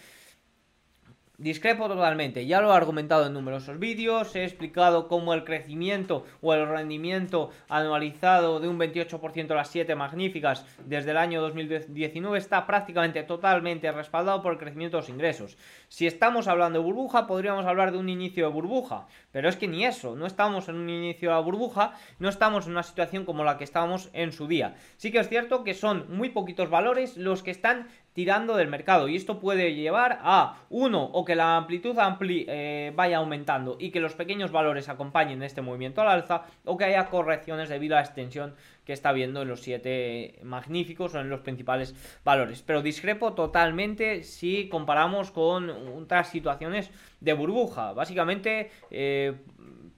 Discrepo 1.40 1.87
totalmente, 1.87 2.46
ya 2.46 2.61
lo 2.61 2.72
he 2.72 2.77
argumentado 2.77 3.24
en 3.24 3.33
numerosos 3.33 3.79
vídeos, 3.79 4.35
he 4.35 4.42
explicado 4.42 5.07
cómo 5.07 5.35
el 5.35 5.44
crecimiento 5.44 6.27
o 6.40 6.53
el 6.53 6.66
rendimiento 6.66 7.51
anualizado 7.68 8.59
de 8.59 8.66
un 8.66 8.77
28% 8.77 9.46
de 9.46 9.55
las 9.55 9.68
7 9.68 9.94
magníficas 9.94 10.66
desde 10.85 11.12
el 11.12 11.16
año 11.16 11.40
2019 11.40 12.37
está 12.37 12.66
prácticamente 12.66 13.22
totalmente 13.22 13.92
respaldado 13.92 14.42
por 14.42 14.51
el 14.51 14.59
crecimiento 14.59 14.96
de 14.96 15.03
los 15.03 15.11
ingresos. 15.11 15.57
Si 15.87 16.09
estamos 16.09 16.48
hablando 16.48 16.81
de 16.81 16.85
burbuja, 16.85 17.29
podríamos 17.29 17.66
hablar 17.66 17.92
de 17.92 17.98
un 17.98 18.09
inicio 18.09 18.44
de 18.44 18.53
burbuja, 18.53 19.07
pero 19.31 19.48
es 19.48 19.55
que 19.55 19.68
ni 19.68 19.85
eso, 19.85 20.16
no 20.16 20.27
estamos 20.27 20.68
en 20.68 20.74
un 20.74 20.90
inicio 20.90 21.29
de 21.29 21.37
la 21.37 21.40
burbuja, 21.40 21.92
no 22.18 22.29
estamos 22.29 22.66
en 22.66 22.72
una 22.72 22.83
situación 22.83 23.24
como 23.24 23.44
la 23.44 23.59
que 23.59 23.62
estábamos 23.62 24.11
en 24.12 24.33
su 24.33 24.48
día. 24.48 24.74
Sí 24.96 25.12
que 25.12 25.20
es 25.20 25.29
cierto 25.29 25.62
que 25.62 25.74
son 25.74 26.07
muy 26.09 26.31
poquitos 26.31 26.68
valores 26.68 27.16
los 27.16 27.44
que 27.44 27.53
están 27.53 27.87
tirando 28.12 28.57
del 28.57 28.68
mercado. 28.68 29.09
Y 29.09 29.16
esto 29.16 29.38
puede 29.38 29.75
llevar 29.75 30.18
a 30.23 30.59
uno 30.71 31.05
o 31.05 31.25
que 31.25 31.37
la 31.37 31.57
amplitud 31.57 31.99
ampli 31.99 32.44
eh, 32.49 32.92
vaya 32.94 33.18
aumentando 33.18 33.77
y 33.79 33.90
que 33.90 34.01
los 34.01 34.14
pequeños 34.14 34.51
valores 34.51 34.88
acompañen 34.88 35.42
este 35.42 35.62
movimiento 35.62 36.01
al 36.01 36.09
alza 36.09 36.44
o 36.64 36.77
que 36.77 36.85
haya 36.85 37.07
correcciones 37.07 37.68
debido 37.68 37.97
a 37.97 38.01
la 38.01 38.07
extensión 38.07 38.55
que 38.85 38.92
está 38.92 39.12
viendo 39.12 39.42
en 39.42 39.49
los 39.49 39.61
siete 39.61 40.38
magníficos 40.42 41.14
o 41.14 41.21
en 41.21 41.29
los 41.29 41.40
principales 41.40 41.94
valores. 42.25 42.62
Pero 42.62 42.83
discrepo 42.83 43.35
totalmente 43.35 44.23
si 44.23 44.68
comparamos 44.68 45.31
con 45.31 45.71
otras 45.71 46.31
situaciones 46.31 46.90
de 47.21 47.33
burbuja. 47.35 47.92
Básicamente 47.92 48.71
eh, 48.90 49.35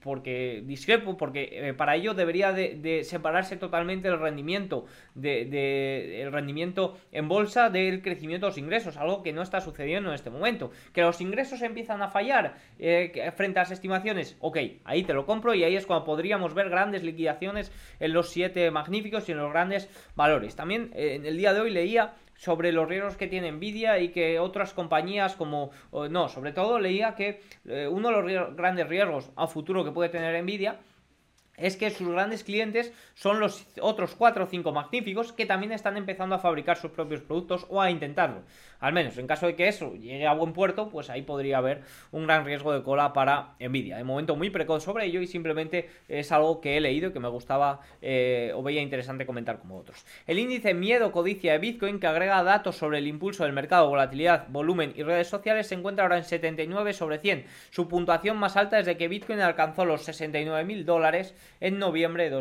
porque 0.01 0.63
discrepo, 0.65 1.17
porque 1.17 1.49
eh, 1.51 1.73
para 1.73 1.95
ello 1.95 2.13
debería 2.13 2.51
de, 2.51 3.03
separarse 3.03 3.57
totalmente 3.57 4.07
el 4.07 4.19
rendimiento 4.19 4.85
de, 5.15 6.21
el 6.21 6.31
rendimiento 6.31 6.97
en 7.11 7.27
bolsa 7.27 7.69
del 7.69 8.01
crecimiento 8.01 8.45
de 8.45 8.49
los 8.51 8.57
ingresos, 8.57 8.97
algo 8.97 9.23
que 9.23 9.33
no 9.33 9.41
está 9.41 9.61
sucediendo 9.61 10.09
en 10.09 10.15
este 10.15 10.29
momento. 10.29 10.71
Que 10.93 11.01
los 11.01 11.21
ingresos 11.21 11.61
empiezan 11.61 12.01
a 12.01 12.09
fallar 12.09 12.55
eh, 12.79 13.31
frente 13.35 13.59
a 13.59 13.63
las 13.63 13.71
estimaciones, 13.71 14.37
ok, 14.39 14.57
ahí 14.83 15.03
te 15.03 15.13
lo 15.13 15.25
compro 15.25 15.53
y 15.53 15.63
ahí 15.63 15.75
es 15.75 15.85
cuando 15.85 16.05
podríamos 16.05 16.53
ver 16.53 16.69
grandes 16.69 17.03
liquidaciones 17.03 17.71
en 17.99 18.13
los 18.13 18.29
siete 18.29 18.69
magníficos 18.71 19.29
y 19.29 19.33
en 19.33 19.37
los 19.37 19.51
grandes 19.51 19.89
valores. 20.15 20.55
También 20.55 20.91
eh, 20.95 21.15
en 21.15 21.25
el 21.25 21.37
día 21.37 21.53
de 21.53 21.61
hoy 21.61 21.71
leía 21.71 22.13
sobre 22.41 22.71
los 22.71 22.89
riesgos 22.89 23.17
que 23.17 23.27
tiene 23.27 23.51
Nvidia 23.51 23.99
y 23.99 24.09
que 24.09 24.39
otras 24.39 24.73
compañías 24.73 25.35
como... 25.35 25.69
No, 26.09 26.27
sobre 26.27 26.53
todo 26.53 26.79
leía 26.79 27.13
que 27.13 27.43
eh, 27.65 27.87
uno 27.87 28.09
de 28.09 28.33
los 28.33 28.55
grandes 28.55 28.87
riesgos 28.87 29.29
a 29.35 29.45
futuro 29.45 29.85
que 29.85 29.91
puede 29.91 30.09
tener 30.09 30.43
Nvidia 30.43 30.79
es 31.55 31.77
que 31.77 31.91
sus 31.91 32.09
grandes 32.09 32.43
clientes 32.43 32.91
son 33.13 33.39
los 33.39 33.67
otros 33.79 34.15
4 34.15 34.45
o 34.45 34.47
5 34.47 34.71
magníficos 34.71 35.33
que 35.33 35.45
también 35.45 35.71
están 35.71 35.97
empezando 35.97 36.33
a 36.33 36.39
fabricar 36.39 36.77
sus 36.77 36.89
propios 36.89 37.21
productos 37.21 37.67
o 37.69 37.79
a 37.79 37.91
intentarlo. 37.91 38.41
Al 38.81 38.93
menos 38.93 39.17
en 39.17 39.27
caso 39.27 39.45
de 39.45 39.55
que 39.55 39.67
eso 39.67 39.93
llegue 39.93 40.27
a 40.27 40.33
buen 40.33 40.51
puerto, 40.51 40.89
pues 40.89 41.09
ahí 41.09 41.21
podría 41.21 41.59
haber 41.59 41.83
un 42.11 42.25
gran 42.25 42.43
riesgo 42.43 42.73
de 42.73 42.83
cola 42.83 43.13
para 43.13 43.55
Nvidia. 43.59 43.97
De 43.97 44.03
momento 44.03 44.35
muy 44.35 44.49
precoz 44.49 44.83
sobre 44.83 45.05
ello 45.05 45.21
y 45.21 45.27
simplemente 45.27 45.89
es 46.09 46.31
algo 46.31 46.59
que 46.59 46.75
he 46.75 46.81
leído 46.81 47.09
y 47.09 47.13
que 47.13 47.19
me 47.19 47.29
gustaba 47.29 47.79
eh, 48.01 48.51
o 48.55 48.63
veía 48.63 48.81
interesante 48.81 49.25
comentar 49.25 49.59
como 49.59 49.77
otros. 49.77 50.05
El 50.27 50.39
índice 50.39 50.73
miedo 50.73 51.11
codicia 51.11 51.53
de 51.53 51.59
Bitcoin 51.59 51.99
que 51.99 52.07
agrega 52.07 52.43
datos 52.43 52.75
sobre 52.75 52.97
el 52.97 53.07
impulso 53.07 53.43
del 53.43 53.53
mercado, 53.53 53.87
volatilidad, 53.87 54.47
volumen 54.49 54.93
y 54.95 55.03
redes 55.03 55.27
sociales 55.27 55.67
se 55.67 55.75
encuentra 55.75 56.03
ahora 56.03 56.17
en 56.17 56.23
79 56.23 56.93
sobre 56.93 57.19
100. 57.19 57.45
Su 57.69 57.87
puntuación 57.87 58.37
más 58.37 58.57
alta 58.57 58.77
desde 58.77 58.97
que 58.97 59.07
Bitcoin 59.07 59.39
alcanzó 59.41 59.85
los 59.85 60.03
69 60.03 60.65
mil 60.65 60.85
dólares 60.85 61.35
en 61.59 61.77
noviembre 61.77 62.23
de 62.23 62.31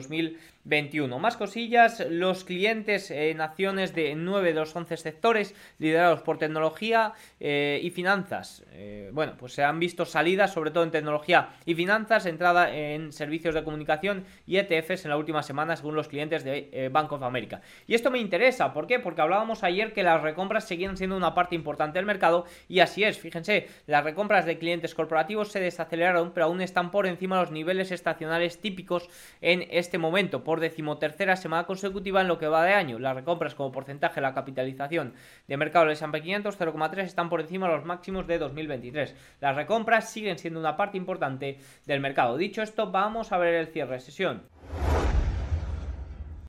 2021. 0.64 1.18
Más 1.18 1.37
cosillas, 1.37 2.05
los 2.11 2.44
clientes 2.44 3.11
en 3.11 3.40
acciones 3.40 3.94
de 3.94 4.14
9 4.14 4.53
de 4.53 4.61
los 4.61 4.75
11 4.77 4.96
sectores 4.96 5.55
liderados 5.79 6.20
por 6.20 6.38
tecnología 6.38 7.12
eh, 7.38 7.81
y 7.83 7.90
finanzas. 7.90 8.64
Eh, 8.73 9.11
bueno, 9.12 9.35
pues 9.38 9.55
se 9.55 9.64
han 9.64 9.81
visto 9.81 10.05
salidas 10.05 10.53
sobre 10.53 10.70
todo 10.70 10.85
en 10.85 10.90
tecnología 10.90 11.51
y 11.64 11.75
finanzas, 11.75 12.27
entrada 12.27 12.75
en 12.75 13.12
servicios 13.12 13.55
de 13.55 13.64
comunicación 13.64 14.25
y 14.46 14.59
ETFs 14.59 15.05
en 15.05 15.11
la 15.11 15.16
última 15.16 15.42
semana 15.42 15.77
según 15.77 15.94
los 15.94 16.09
clientes 16.09 16.44
de 16.44 16.68
eh, 16.73 16.88
Bank 16.90 17.11
of 17.12 17.23
America. 17.23 17.62
Y 17.87 17.94
esto 17.94 18.11
me 18.11 18.18
interesa, 18.18 18.73
¿por 18.73 18.87
qué? 18.87 18.99
Porque 18.99 19.23
hablábamos 19.23 19.64
ayer 19.64 19.92
que 19.92 20.03
las 20.03 20.23
recompras 20.23 20.68
seguían 20.68 20.96
siendo 20.96 21.16
una 21.16 21.35
parte 21.35 21.55
importante 21.55 21.99
del 21.99 22.07
mercado 22.07 22.44
y 22.68 22.81
así 22.81 23.05
es, 23.05 23.18
fíjense, 23.18 23.68
las 23.87 24.05
recompras 24.05 24.44
de 24.44 24.59
clientes 24.59 24.94
corporativos 24.94 25.51
se 25.53 25.61
desaceleraron 25.61 26.33
pero 26.33 26.46
aún 26.46 26.61
están 26.61 26.90
por 26.90 27.07
encima 27.07 27.37
de 27.37 27.42
los 27.42 27.51
niveles 27.51 27.90
estacionales 27.92 28.61
típicos 28.61 29.09
en 29.40 29.66
este 29.70 29.99
momento, 29.99 30.44
por 30.50 30.58
decimotercera 30.58 31.36
semana 31.36 31.64
consecutiva 31.64 32.22
en 32.22 32.26
lo 32.26 32.36
que 32.36 32.48
va 32.48 32.64
de 32.64 32.72
año. 32.72 32.98
Las 32.98 33.14
recompras 33.14 33.54
como 33.54 33.70
porcentaje 33.70 34.16
de 34.16 34.22
la 34.22 34.34
capitalización 34.34 35.14
de 35.46 35.56
mercado 35.56 35.84
del 35.84 35.92
S&P 35.92 36.22
500, 36.22 36.58
0,3, 36.58 37.04
están 37.04 37.28
por 37.28 37.40
encima 37.40 37.68
de 37.68 37.76
los 37.76 37.84
máximos 37.84 38.26
de 38.26 38.38
2023. 38.38 39.14
Las 39.40 39.54
recompras 39.54 40.10
siguen 40.10 40.40
siendo 40.40 40.58
una 40.58 40.76
parte 40.76 40.96
importante 40.96 41.60
del 41.86 42.00
mercado. 42.00 42.36
Dicho 42.36 42.62
esto, 42.62 42.90
vamos 42.90 43.30
a 43.30 43.38
ver 43.38 43.54
el 43.54 43.68
cierre 43.68 43.92
de 43.92 44.00
sesión. 44.00 44.42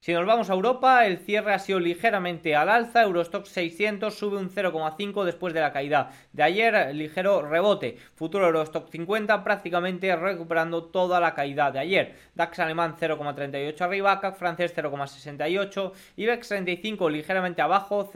Si 0.04 0.14
nos 0.14 0.26
vamos 0.26 0.50
a 0.50 0.54
Europa, 0.54 1.06
el 1.06 1.20
cierre 1.20 1.54
ha 1.54 1.60
sido 1.60 1.80
ligeramente 1.80 2.56
al 2.56 2.70
alza, 2.70 3.04
Eurostock 3.04 3.46
600 3.46 4.12
sube 4.12 4.38
un 4.38 4.50
0,5 4.50 5.24
después 5.24 5.54
de 5.54 5.60
la 5.60 5.72
caída 5.72 6.10
de 6.34 6.42
ayer, 6.42 6.96
ligero 6.96 7.44
rebote, 7.48 8.00
futuro 8.16 8.48
Eurostock 8.48 8.90
50 8.90 9.44
prácticamente 9.44 10.16
recuperando 10.16 10.86
toda 10.86 11.20
la 11.20 11.36
caída 11.36 11.70
de 11.70 11.78
ayer, 11.78 12.16
DAX 12.34 12.58
alemán 12.58 12.96
0,38 13.00 13.80
arriba, 13.82 14.20
CAC 14.20 14.38
francés 14.38 14.76
0,68, 14.76 15.92
IBEX 16.16 16.48
35 16.48 17.08
ligeramente 17.08 17.62
abajo, 17.62 18.10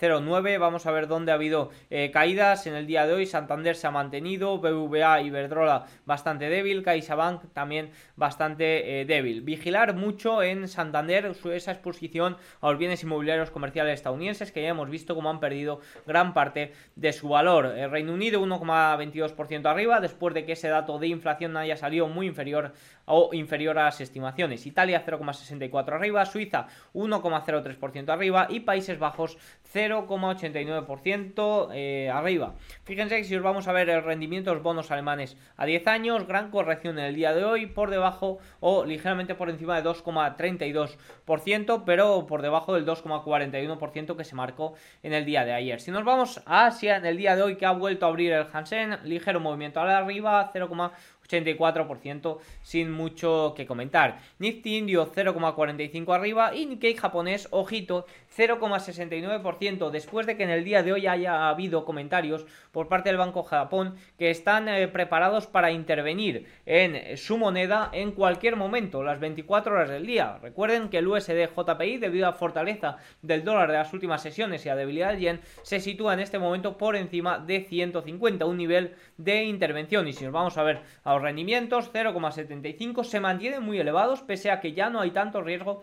0,09, 0.00 0.58
vamos 0.58 0.86
a 0.86 0.90
ver 0.90 1.06
dónde 1.06 1.32
ha 1.32 1.34
habido 1.34 1.70
eh, 1.90 2.10
caídas 2.10 2.66
en 2.66 2.74
el 2.74 2.86
día 2.86 3.06
de 3.06 3.12
hoy, 3.12 3.26
Santander 3.26 3.76
se 3.76 3.86
ha 3.86 3.90
mantenido, 3.90 4.58
BBVA 4.58 5.20
y 5.20 5.26
Iberdrola 5.26 5.86
bastante 6.06 6.48
débil, 6.48 6.82
CaixaBank 6.82 7.52
también 7.52 7.90
bastante 8.16 9.00
eh, 9.00 9.04
débil. 9.04 9.42
Vigilar 9.42 9.94
mucho 9.94 10.42
en 10.42 10.68
Santander 10.68 11.32
esa 11.52 11.72
exposición 11.72 12.36
a 12.60 12.70
los 12.70 12.78
bienes 12.78 13.02
inmobiliarios 13.02 13.50
comerciales 13.50 13.94
estadounidenses 13.94 14.52
que 14.52 14.62
ya 14.62 14.68
hemos 14.68 14.88
visto 14.88 15.14
cómo 15.14 15.30
han 15.30 15.40
perdido 15.40 15.80
gran 16.06 16.32
parte 16.32 16.72
de 16.96 17.12
su 17.12 17.28
valor. 17.28 17.66
El 17.76 17.90
Reino 17.90 18.14
Unido 18.14 18.40
1,22% 18.40 19.66
arriba 19.66 20.00
después 20.00 20.34
de 20.34 20.44
que 20.44 20.52
ese 20.52 20.68
dato 20.68 20.98
de 20.98 21.08
inflación 21.08 21.56
haya 21.56 21.76
salido 21.76 22.08
muy 22.08 22.26
inferior 22.26 22.72
o 23.06 23.30
inferior 23.32 23.78
a 23.78 23.84
las 23.84 24.00
estimaciones. 24.00 24.66
Italia 24.66 25.04
0,64 25.04 25.94
arriba, 25.94 26.24
Suiza 26.26 26.66
1,03% 26.94 28.08
arriba 28.10 28.46
y 28.48 28.60
Países 28.60 28.98
Bajos 28.98 29.36
0,89% 29.72 31.68
eh, 31.72 32.10
arriba. 32.10 32.54
Fíjense 32.84 33.16
que 33.16 33.24
si 33.24 33.36
os 33.36 33.42
vamos 33.42 33.68
a 33.68 33.72
ver 33.72 33.88
el 33.90 34.02
rendimiento 34.02 34.50
de 34.50 34.54
los 34.56 34.62
bonos 34.62 34.90
alemanes 34.90 35.36
a 35.56 35.64
10 35.66 35.86
años, 35.86 36.26
gran 36.26 36.50
corrección 36.50 36.98
en 36.98 37.04
el 37.04 37.14
día 37.14 37.32
de 37.32 37.44
hoy, 37.44 37.66
por 37.66 37.90
debajo 37.90 38.38
o 38.60 38.84
ligeramente 38.84 39.34
por 39.34 39.50
encima 39.50 39.80
de 39.80 39.88
2,32%, 39.88 41.82
pero 41.84 42.26
por 42.26 42.42
debajo 42.42 42.74
del 42.74 42.84
2,41% 42.86 44.16
que 44.16 44.24
se 44.24 44.34
marcó 44.34 44.74
en 45.02 45.12
el 45.12 45.24
día 45.24 45.44
de 45.44 45.52
ayer. 45.52 45.80
Si 45.80 45.90
nos 45.90 46.04
vamos 46.04 46.42
a 46.46 46.66
Asia, 46.66 46.96
en 46.96 47.06
el 47.06 47.16
día 47.16 47.36
de 47.36 47.42
hoy 47.42 47.56
que 47.56 47.66
ha 47.66 47.72
vuelto 47.72 48.06
a 48.06 48.08
abrir 48.08 48.32
el 48.32 48.46
Hansen, 48.52 48.98
ligero 49.04 49.40
movimiento 49.40 49.80
a 49.80 49.84
la 49.84 49.98
arriba, 49.98 50.50
0,89%. 50.52 50.92
84% 51.30 52.38
sin 52.62 52.90
mucho 52.90 53.54
que 53.56 53.66
comentar. 53.66 54.20
Nifty 54.38 54.76
indio 54.76 55.10
0,45 55.12 56.14
arriba 56.14 56.54
y 56.54 56.66
Nikkei 56.66 56.94
japonés, 56.94 57.48
ojito, 57.50 58.06
0,69% 58.36 59.90
después 59.90 60.26
de 60.26 60.36
que 60.36 60.44
en 60.44 60.50
el 60.50 60.64
día 60.64 60.82
de 60.82 60.92
hoy 60.92 61.06
haya 61.06 61.48
habido 61.48 61.84
comentarios 61.84 62.46
por 62.72 62.88
parte 62.88 63.08
del 63.08 63.18
Banco 63.18 63.42
Japón 63.42 63.96
que 64.18 64.30
están 64.30 64.68
eh, 64.68 64.88
preparados 64.88 65.46
para 65.46 65.72
intervenir 65.72 66.46
en 66.66 67.16
su 67.16 67.38
moneda 67.38 67.90
en 67.92 68.12
cualquier 68.12 68.56
momento, 68.56 69.02
las 69.02 69.20
24 69.20 69.74
horas 69.74 69.90
del 69.90 70.06
día. 70.06 70.38
Recuerden 70.42 70.88
que 70.88 70.98
el 70.98 71.08
USD 71.08 71.48
JPI, 71.54 71.98
debido 71.98 72.28
a 72.28 72.32
fortaleza 72.32 72.98
del 73.22 73.44
dólar 73.44 73.70
de 73.70 73.78
las 73.78 73.92
últimas 73.92 74.22
sesiones 74.22 74.64
y 74.64 74.68
a 74.68 74.76
debilidad 74.76 75.10
del 75.10 75.20
yen, 75.20 75.40
se 75.62 75.80
sitúa 75.80 76.14
en 76.14 76.20
este 76.20 76.38
momento 76.38 76.76
por 76.76 76.96
encima 76.96 77.38
de 77.38 77.60
150, 77.64 78.44
un 78.44 78.56
nivel 78.56 78.94
de 79.16 79.44
intervención. 79.44 80.08
Y 80.08 80.12
si 80.12 80.24
nos 80.24 80.32
vamos 80.32 80.56
a 80.56 80.62
ver 80.62 80.80
a 81.04 81.14
rendimientos, 81.20 81.92
0,75 81.92 83.04
se 83.04 83.20
mantienen 83.20 83.62
muy 83.62 83.78
elevados, 83.78 84.22
pese 84.22 84.50
a 84.50 84.60
que 84.60 84.72
ya 84.72 84.90
no 84.90 85.00
hay 85.00 85.10
tanto 85.10 85.42
riesgo 85.42 85.82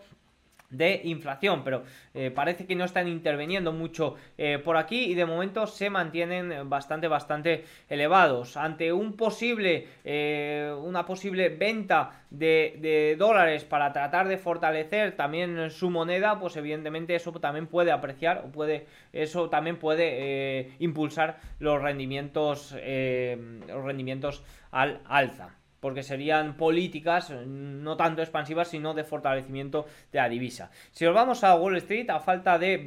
de 0.70 1.00
inflación, 1.04 1.64
pero 1.64 1.84
eh, 2.14 2.30
parece 2.30 2.66
que 2.66 2.74
no 2.74 2.84
están 2.84 3.08
interviniendo 3.08 3.72
mucho 3.72 4.16
eh, 4.36 4.58
por 4.58 4.76
aquí 4.76 5.04
y 5.04 5.14
de 5.14 5.24
momento 5.24 5.66
se 5.66 5.88
mantienen 5.88 6.68
bastante, 6.68 7.08
bastante 7.08 7.64
elevados. 7.88 8.56
Ante 8.56 8.92
un 8.92 9.14
posible, 9.14 9.88
eh, 10.04 10.74
una 10.82 11.06
posible 11.06 11.48
venta 11.48 12.22
de, 12.30 13.16
dólares 13.18 13.64
para 13.64 13.92
tratar 13.92 14.28
de 14.28 14.36
fortalecer 14.36 15.16
también 15.16 15.70
su 15.70 15.88
moneda, 15.90 16.38
pues 16.38 16.56
evidentemente 16.56 17.14
eso 17.14 17.32
también 17.32 17.66
puede 17.66 17.90
apreciar 17.90 18.44
o 18.46 18.52
puede, 18.52 18.86
eso 19.12 19.48
también 19.48 19.78
puede 19.78 20.72
impulsar 20.78 21.40
los 21.58 21.80
rendimientos, 21.80 22.72
los 22.72 23.84
rendimientos 23.84 24.42
al 24.70 25.00
alza 25.06 25.58
porque 25.80 26.02
serían 26.02 26.56
políticas 26.56 27.30
no 27.30 27.96
tanto 27.96 28.22
expansivas, 28.22 28.68
sino 28.68 28.94
de 28.94 29.04
fortalecimiento 29.04 29.86
de 30.12 30.18
la 30.18 30.28
divisa. 30.28 30.70
Si 30.92 31.04
nos 31.04 31.14
vamos 31.14 31.44
a 31.44 31.54
Wall 31.54 31.76
Street, 31.76 32.10
a 32.10 32.20
falta 32.20 32.58
de 32.58 32.78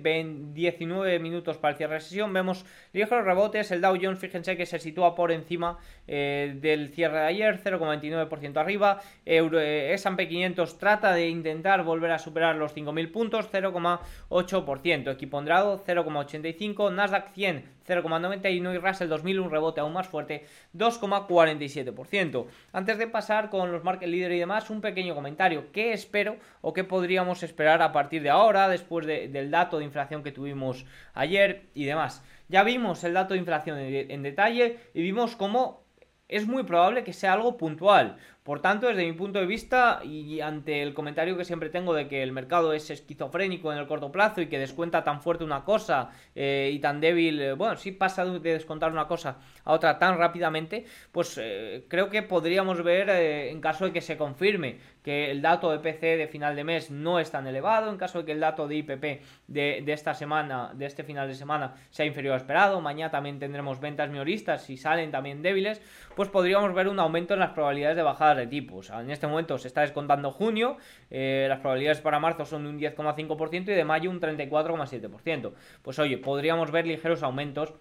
19 0.54 1.20
minutos 1.20 1.58
para 1.58 1.72
el 1.72 1.78
cierre 1.78 1.96
de 1.96 2.00
sesión, 2.02 2.34
vemos 2.34 2.66
ligeros 2.94 3.26
rebotes. 3.26 3.72
El 3.72 3.82
Dow 3.82 3.98
Jones, 4.02 4.20
fíjense 4.20 4.58
que 4.58 4.66
se 4.66 4.80
sitúa 4.80 5.16
por 5.16 5.32
encima 5.32 5.78
eh, 6.08 6.58
del 6.60 6.90
cierre 6.90 7.20
de 7.20 7.26
ayer, 7.26 7.62
0,29% 7.64 8.58
arriba. 8.58 9.02
Euro, 9.26 9.60
eh, 9.60 9.94
S&P 9.94 10.28
500 10.28 10.78
trata 10.78 11.14
de 11.14 11.30
intentar 11.30 11.84
volver 11.84 12.12
a 12.12 12.20
superar 12.20 12.56
los 12.56 12.76
5.000 12.76 13.12
puntos, 13.12 13.50
0,8%. 13.52 15.12
Equipondrado, 15.12 15.84
0,85%. 15.86 16.92
Nasdaq 16.92 17.34
100, 17.34 17.66
0,91 17.92 18.74
y 18.74 18.78
Russell 18.78 19.10
2000 19.10 19.40
un 19.40 19.52
rebote 19.52 19.82
aún 19.82 19.94
más 19.94 20.08
fuerte 20.08 20.46
2,47%. 20.76 22.46
Antes 22.72 22.98
de 22.98 23.08
pasar 23.08 23.50
con 23.50 23.72
los 23.72 23.84
market 23.84 24.10
leader 24.10 24.32
y 24.32 24.40
demás, 24.40 24.70
un 24.70 24.82
pequeño 24.82 25.14
comentario. 25.14 25.72
¿Qué 25.72 25.94
espero 25.94 26.38
o 26.62 26.74
qué 26.74 26.84
podríamos 26.84 27.44
esperar 27.44 27.82
a 27.82 27.92
partir 27.92 28.24
de 28.24 28.30
ahora 28.30 28.70
después 28.70 29.06
del 29.06 29.52
dato 29.52 29.80
de 29.80 29.86
inflación 29.86 30.24
que 30.24 30.32
tuvimos 30.32 30.86
ayer 31.14 31.64
y 31.74 31.86
demás? 31.86 32.24
Ya 32.48 32.64
vimos 32.64 33.04
el 33.04 33.14
dato 33.14 33.34
de 33.34 33.40
inflación 33.40 33.78
en, 33.80 34.24
detalle 34.24 34.78
y 34.94 35.02
vimos 35.02 35.36
cómo 35.36 35.84
es 36.28 36.48
muy 36.48 36.64
probable 36.64 37.04
que 37.04 37.14
sea 37.14 37.34
algo 37.34 37.58
puntual. 37.58 38.18
Por 38.44 38.60
tanto, 38.60 38.88
desde 38.88 39.06
mi 39.06 39.14
punto 39.14 39.38
de 39.38 39.46
vista 39.46 40.02
y 40.04 40.42
ante 40.42 40.82
el 40.82 40.96
comentario 40.96 41.38
que 41.38 41.46
siempre 41.46 41.70
tengo 41.70 41.94
de 41.94 42.08
que 42.08 42.24
el 42.24 42.32
mercado 42.32 42.74
es 42.74 42.90
esquizofrénico 42.90 43.72
en 43.72 43.78
el 43.78 43.86
corto 43.86 44.12
plazo 44.12 44.42
y 44.42 44.48
que 44.48 44.58
descuenta 44.58 45.04
tan 45.04 45.22
fuerte 45.22 45.44
una 45.44 45.64
cosa 45.64 46.10
eh, 46.34 46.72
y 46.74 46.80
tan 46.80 47.00
débil, 47.00 47.40
eh, 47.40 47.54
bueno, 47.54 47.76
sí 47.76 47.92
pasa 47.92 48.26
de 48.26 48.40
descontar 48.40 48.92
una 48.92 49.08
cosa 49.08 49.38
a 49.64 49.74
otra 49.74 50.00
tan 50.00 50.18
rápidamente, 50.18 50.86
pues 51.12 51.40
eh, 51.40 51.86
creo 51.88 52.10
que 52.10 52.24
podríamos 52.24 52.82
ver 52.84 53.12
en 53.12 53.62
caso 53.62 53.86
de 53.86 53.94
que 53.94 54.02
se 54.02 54.18
confirme 54.18 54.80
que 55.04 55.30
el 55.30 55.44
dato 55.44 55.72
de 55.72 55.78
PC 55.78 56.18
de 56.18 56.28
final 56.28 56.56
de 56.56 56.64
mes 56.64 56.90
no 56.90 57.20
es 57.20 57.30
tan 57.30 57.46
elevado, 57.46 57.92
en 57.92 57.98
caso 57.98 58.20
de 58.20 58.26
que 58.26 58.32
el 58.32 58.40
dato 58.40 58.68
de 58.68 58.76
IPP 58.78 59.04
de, 59.48 59.84
esta 59.88 60.16
semana, 60.16 60.72
de 60.74 60.86
este 60.88 61.04
final 61.04 61.28
de 61.28 61.36
semana, 61.36 61.76
sea 61.92 62.06
inferior 62.08 62.34
a 62.34 62.38
esperado, 62.38 62.82
mañana 62.82 63.12
también 63.12 63.40
tendremos 63.40 63.80
ventas 63.80 64.10
minoristas 64.10 64.64
si 64.64 64.78
salen 64.78 65.12
también 65.12 65.44
débiles, 65.44 65.82
pues 66.16 66.30
podríamos 66.30 66.74
ver 66.74 66.88
un 66.88 67.00
aumento 67.00 67.34
en 67.36 67.40
las 67.40 67.52
probabilidades 67.52 67.98
de 67.98 68.04
bajada 68.04 68.31
de 68.38 68.48
tipos. 68.48 68.90
En 68.90 69.12
este 69.12 69.28
momento 69.28 69.58
se 69.58 69.68
está 69.68 69.82
descontando 69.82 70.32
junio, 70.32 70.78
eh, 71.10 71.46
las 71.50 71.60
probabilidades 71.60 72.02
para 72.02 72.20
marzo 72.20 72.46
son 72.46 72.64
de 72.64 72.70
un 72.70 72.80
10,5% 72.80 73.72
y 73.72 73.76
de 73.76 73.84
mayo 73.84 74.10
un 74.10 74.20
34,7%. 74.20 75.54
Pues 75.82 76.00
oye, 76.00 76.18
podríamos 76.18 76.72
ver 76.72 76.88
ligeros 76.88 77.24
aumentos 77.24 77.74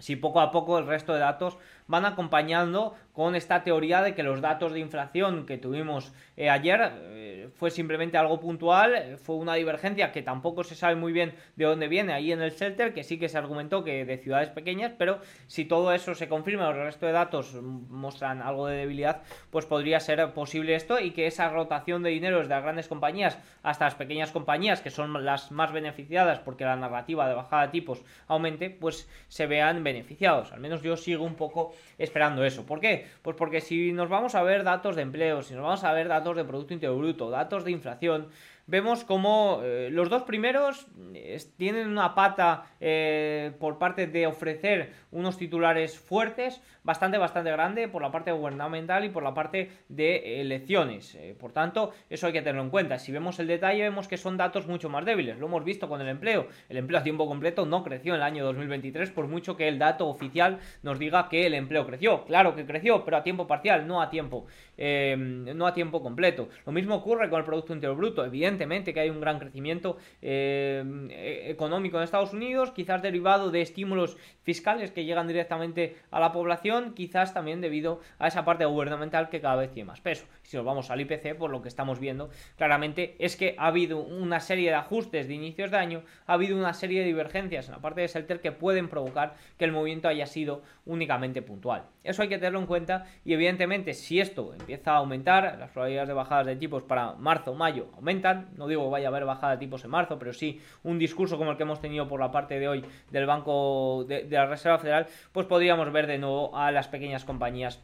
si 0.00 0.16
poco 0.16 0.40
a 0.40 0.50
poco 0.50 0.78
el 0.78 0.86
resto 0.86 1.12
de 1.12 1.20
datos 1.20 1.58
van 1.90 2.06
acompañando 2.06 2.94
con 3.12 3.34
esta 3.34 3.64
teoría 3.64 4.00
de 4.00 4.14
que 4.14 4.22
los 4.22 4.40
datos 4.40 4.72
de 4.72 4.78
inflación 4.78 5.44
que 5.44 5.58
tuvimos 5.58 6.12
eh, 6.36 6.48
ayer 6.48 6.92
eh, 6.94 7.48
fue 7.56 7.70
simplemente 7.70 8.16
algo 8.16 8.38
puntual, 8.38 9.18
fue 9.18 9.34
una 9.34 9.54
divergencia 9.54 10.12
que 10.12 10.22
tampoco 10.22 10.62
se 10.62 10.76
sabe 10.76 10.94
muy 10.94 11.12
bien 11.12 11.34
de 11.56 11.64
dónde 11.64 11.88
viene 11.88 12.12
ahí 12.12 12.30
en 12.30 12.40
el 12.40 12.52
shelter, 12.52 12.94
que 12.94 13.02
sí 13.02 13.18
que 13.18 13.28
se 13.28 13.36
argumentó 13.36 13.82
que 13.82 14.04
de 14.04 14.18
ciudades 14.18 14.50
pequeñas, 14.50 14.92
pero 14.96 15.18
si 15.48 15.64
todo 15.64 15.92
eso 15.92 16.14
se 16.14 16.28
confirma, 16.28 16.68
el 16.68 16.76
resto 16.76 17.06
de 17.06 17.12
datos 17.12 17.54
muestran 17.54 18.40
algo 18.40 18.68
de 18.68 18.76
debilidad, 18.76 19.22
pues 19.50 19.66
podría 19.66 19.98
ser 19.98 20.32
posible 20.32 20.76
esto 20.76 21.00
y 21.00 21.10
que 21.10 21.26
esa 21.26 21.48
rotación 21.48 22.04
de 22.04 22.10
dinero 22.10 22.38
desde 22.38 22.50
las 22.50 22.62
grandes 22.62 22.86
compañías 22.86 23.38
hasta 23.64 23.86
las 23.86 23.96
pequeñas 23.96 24.30
compañías, 24.30 24.80
que 24.80 24.90
son 24.90 25.24
las 25.24 25.50
más 25.50 25.72
beneficiadas 25.72 26.38
porque 26.38 26.64
la 26.64 26.76
narrativa 26.76 27.28
de 27.28 27.34
bajada 27.34 27.66
de 27.66 27.72
tipos 27.72 28.04
aumente, 28.28 28.70
pues 28.70 29.08
se 29.28 29.46
vean 29.46 29.82
beneficiados. 29.82 30.52
Al 30.52 30.60
menos 30.60 30.82
yo 30.82 30.96
sigo 30.96 31.24
un 31.24 31.34
poco 31.34 31.72
esperando 31.98 32.44
eso. 32.44 32.66
¿Por 32.66 32.80
qué? 32.80 33.06
Pues 33.22 33.36
porque 33.36 33.60
si 33.60 33.92
nos 33.92 34.08
vamos 34.08 34.34
a 34.34 34.42
ver 34.42 34.64
datos 34.64 34.96
de 34.96 35.02
empleo, 35.02 35.42
si 35.42 35.54
nos 35.54 35.62
vamos 35.62 35.84
a 35.84 35.92
ver 35.92 36.08
datos 36.08 36.36
de 36.36 36.44
Producto 36.44 36.74
Interior 36.74 36.98
Bruto, 36.98 37.30
datos 37.30 37.64
de 37.64 37.70
inflación, 37.70 38.28
vemos 38.70 39.04
como 39.04 39.60
eh, 39.64 39.88
los 39.90 40.08
dos 40.08 40.22
primeros 40.22 40.86
eh, 41.12 41.38
tienen 41.56 41.88
una 41.88 42.14
pata 42.14 42.66
eh, 42.80 43.52
por 43.58 43.78
parte 43.78 44.06
de 44.06 44.28
ofrecer 44.28 44.92
unos 45.10 45.36
titulares 45.36 45.98
fuertes, 45.98 46.62
bastante, 46.84 47.18
bastante 47.18 47.50
grande 47.50 47.88
por 47.88 48.00
la 48.00 48.12
parte 48.12 48.30
gubernamental 48.30 49.04
y 49.04 49.08
por 49.08 49.24
la 49.24 49.34
parte 49.34 49.70
de 49.88 50.40
elecciones. 50.40 51.18
por 51.38 51.50
tanto, 51.52 51.92
eso 52.08 52.28
hay 52.28 52.32
que 52.32 52.42
tenerlo 52.42 52.62
en 52.62 52.70
cuenta. 52.70 52.98
Si 52.98 53.10
vemos 53.10 53.40
el 53.40 53.48
detalle, 53.48 53.82
vemos 53.82 54.06
que 54.06 54.16
son 54.16 54.36
datos 54.36 54.68
mucho 54.68 54.88
más 54.88 55.04
débiles. 55.04 55.38
Lo 55.38 55.46
hemos 55.46 55.64
visto 55.64 55.88
con 55.88 56.00
el 56.00 56.08
empleo. 56.08 56.46
El 56.68 56.76
empleo 56.76 57.00
a 57.00 57.02
tiempo 57.02 57.26
completo 57.26 57.66
no 57.66 57.82
creció 57.82 58.14
en 58.14 58.20
el 58.20 58.22
año 58.22 58.44
2023, 58.44 59.10
por 59.10 59.26
mucho 59.26 59.56
que 59.56 59.66
el 59.66 59.80
dato 59.80 60.06
oficial 60.06 60.60
nos 60.82 61.00
diga 61.00 61.28
que 61.28 61.44
el 61.44 61.54
empleo 61.54 61.86
creció. 61.86 62.24
Claro 62.24 62.54
que 62.54 62.64
creció, 62.64 63.04
pero 63.04 63.16
a 63.16 63.24
tiempo 63.24 63.48
parcial, 63.48 63.88
no 63.88 64.00
a 64.00 64.10
tiempo, 64.10 64.46
no 64.78 65.66
a 65.66 65.74
tiempo 65.74 66.02
completo. 66.02 66.48
Lo 66.64 66.70
mismo 66.70 66.94
ocurre 66.94 67.28
con 67.28 67.40
el 67.40 67.44
Producto 67.44 67.74
Interior 67.74 67.96
Bruto. 67.96 68.22
Evidentemente, 68.60 68.92
que 68.92 69.00
hay 69.00 69.08
un 69.08 69.20
gran 69.20 69.38
crecimiento 69.38 69.96
eh, 70.20 70.84
e-, 71.10 71.50
económico 71.50 71.96
en 71.96 72.04
Estados 72.04 72.34
Unidos, 72.34 72.72
quizás 72.72 73.00
derivado 73.00 73.50
de 73.50 73.62
estímulos 73.62 74.18
fiscales 74.42 74.90
que 74.90 75.04
llegan 75.04 75.26
directamente 75.26 75.96
a 76.10 76.20
la 76.20 76.30
población, 76.30 76.92
quizás 76.94 77.32
también 77.32 77.62
debido 77.62 78.00
a 78.18 78.28
esa 78.28 78.44
parte 78.44 78.66
gubernamental 78.66 79.30
que 79.30 79.40
cada 79.40 79.56
vez 79.56 79.72
tiene 79.72 79.86
más 79.88 80.00
peso. 80.02 80.26
Si 80.50 80.56
nos 80.56 80.66
vamos 80.66 80.90
al 80.90 81.00
IPC, 81.00 81.36
por 81.38 81.52
lo 81.52 81.62
que 81.62 81.68
estamos 81.68 82.00
viendo 82.00 82.28
claramente 82.56 83.14
es 83.20 83.36
que 83.36 83.54
ha 83.56 83.68
habido 83.68 84.00
una 84.00 84.40
serie 84.40 84.70
de 84.70 84.74
ajustes 84.74 85.28
de 85.28 85.34
inicios 85.34 85.70
de 85.70 85.76
año, 85.76 86.02
ha 86.26 86.32
habido 86.32 86.58
una 86.58 86.74
serie 86.74 87.02
de 87.02 87.06
divergencias 87.06 87.68
en 87.68 87.74
la 87.74 87.80
parte 87.80 88.00
de 88.00 88.08
Selter 88.08 88.40
que 88.40 88.50
pueden 88.50 88.88
provocar 88.88 89.36
que 89.56 89.64
el 89.64 89.70
movimiento 89.70 90.08
haya 90.08 90.26
sido 90.26 90.62
únicamente 90.86 91.40
puntual. 91.40 91.84
Eso 92.02 92.22
hay 92.22 92.28
que 92.28 92.38
tenerlo 92.38 92.58
en 92.58 92.66
cuenta 92.66 93.06
y 93.24 93.32
evidentemente 93.32 93.94
si 93.94 94.18
esto 94.18 94.52
empieza 94.52 94.94
a 94.94 94.96
aumentar, 94.96 95.56
las 95.56 95.70
probabilidades 95.70 96.08
de 96.08 96.14
bajadas 96.14 96.46
de 96.46 96.56
tipos 96.56 96.82
para 96.82 97.12
marzo 97.12 97.52
o 97.52 97.54
mayo 97.54 97.86
aumentan, 97.94 98.48
no 98.56 98.66
digo 98.66 98.82
que 98.82 98.90
vaya 98.90 99.06
a 99.06 99.10
haber 99.10 99.26
bajada 99.26 99.52
de 99.52 99.58
tipos 99.58 99.84
en 99.84 99.90
marzo, 99.90 100.18
pero 100.18 100.32
sí 100.32 100.60
un 100.82 100.98
discurso 100.98 101.38
como 101.38 101.52
el 101.52 101.58
que 101.58 101.62
hemos 101.62 101.80
tenido 101.80 102.08
por 102.08 102.18
la 102.18 102.32
parte 102.32 102.58
de 102.58 102.66
hoy 102.66 102.84
del 103.12 103.24
Banco 103.24 104.04
de, 104.08 104.26
la 104.28 104.46
Reserva 104.46 104.80
Federal, 104.80 105.06
pues 105.30 105.46
podríamos 105.46 105.92
ver 105.92 106.08
de 106.08 106.18
nuevo 106.18 106.56
a 106.56 106.72
las 106.72 106.88
pequeñas 106.88 107.24
compañías 107.24 107.80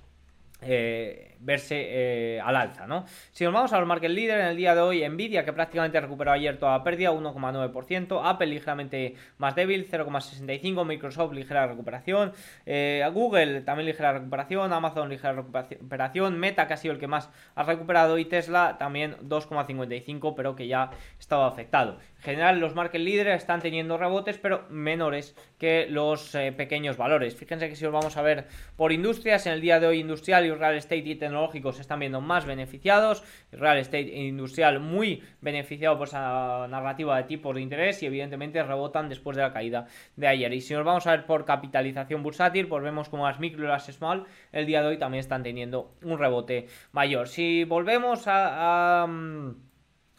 eh, 0.62 1.35
verse 1.40 1.76
eh, 1.88 2.40
al 2.40 2.56
alza, 2.56 2.86
¿no? 2.86 3.04
Si 3.32 3.44
nos 3.44 3.52
vamos 3.52 3.72
a 3.72 3.78
los 3.78 3.88
market 3.88 4.10
leader 4.10 4.40
en 4.40 4.46
el 4.46 4.56
día 4.56 4.74
de 4.74 4.80
hoy, 4.80 5.08
Nvidia 5.08 5.44
que 5.44 5.52
prácticamente 5.52 6.00
recuperó 6.00 6.32
ayer 6.32 6.58
toda 6.58 6.78
la 6.78 6.84
pérdida, 6.84 7.12
1,9%, 7.12 8.20
Apple 8.24 8.46
ligeramente 8.46 9.14
más 9.38 9.54
débil, 9.54 9.88
0,65%, 9.88 10.84
Microsoft 10.84 11.32
ligera 11.32 11.66
recuperación, 11.66 12.32
eh, 12.64 13.08
Google 13.12 13.62
también 13.62 13.86
ligera 13.86 14.12
recuperación, 14.12 14.72
Amazon 14.72 15.08
ligera 15.08 15.32
recuperación, 15.32 16.38
Meta 16.38 16.66
que 16.66 16.74
ha 16.74 16.76
sido 16.76 16.94
el 16.94 17.00
que 17.00 17.06
más 17.06 17.30
ha 17.54 17.62
recuperado 17.62 18.18
y 18.18 18.24
Tesla 18.24 18.76
también 18.78 19.16
2,55% 19.22 20.34
pero 20.36 20.56
que 20.56 20.66
ya 20.66 20.90
estaba 21.18 21.46
afectado. 21.46 21.98
En 22.18 22.22
general 22.22 22.60
los 22.60 22.74
market 22.74 23.00
leaders 23.00 23.36
están 23.36 23.60
teniendo 23.60 23.96
rebotes 23.98 24.38
pero 24.38 24.64
menores 24.68 25.36
que 25.58 25.86
los 25.88 26.36
pequeños 26.56 26.96
valores. 26.96 27.36
Fíjense 27.36 27.68
que 27.68 27.76
si 27.76 27.86
os 27.86 27.92
vamos 27.92 28.16
a 28.16 28.22
ver 28.22 28.46
por 28.76 28.92
industrias, 28.92 29.46
en 29.46 29.52
el 29.52 29.60
día 29.60 29.80
de 29.80 29.86
hoy 29.86 30.00
industrial 30.00 30.46
y 30.46 30.50
real 30.50 30.74
estate 30.74 30.96
y 30.96 31.14
tecnológicos 31.26 31.80
están 31.80 32.00
viendo 32.00 32.20
más 32.20 32.46
beneficiados, 32.46 33.22
real 33.52 33.78
estate 33.78 34.14
e 34.14 34.26
industrial 34.26 34.80
muy 34.80 35.22
beneficiado 35.40 35.98
por 35.98 36.08
esa 36.08 36.66
narrativa 36.68 37.16
de 37.16 37.24
tipos 37.24 37.54
de 37.54 37.62
interés 37.62 38.02
y 38.02 38.06
evidentemente 38.06 38.62
rebotan 38.62 39.08
después 39.08 39.36
de 39.36 39.42
la 39.42 39.52
caída 39.52 39.86
de 40.16 40.28
ayer. 40.28 40.52
Y 40.52 40.60
si 40.60 40.74
nos 40.74 40.84
vamos 40.84 41.06
a 41.06 41.10
ver 41.12 41.26
por 41.26 41.44
capitalización 41.44 42.22
bursátil, 42.22 42.68
pues 42.68 42.82
vemos 42.82 43.08
como 43.08 43.26
las 43.26 43.40
micro 43.40 43.64
y 43.64 43.68
las 43.68 43.86
small 43.86 44.24
el 44.52 44.66
día 44.66 44.82
de 44.82 44.88
hoy 44.88 44.98
también 44.98 45.20
están 45.20 45.42
teniendo 45.42 45.94
un 46.02 46.18
rebote 46.18 46.66
mayor. 46.92 47.28
Si 47.28 47.64
volvemos 47.64 48.24
a 48.26 49.06
mm, 49.08 49.65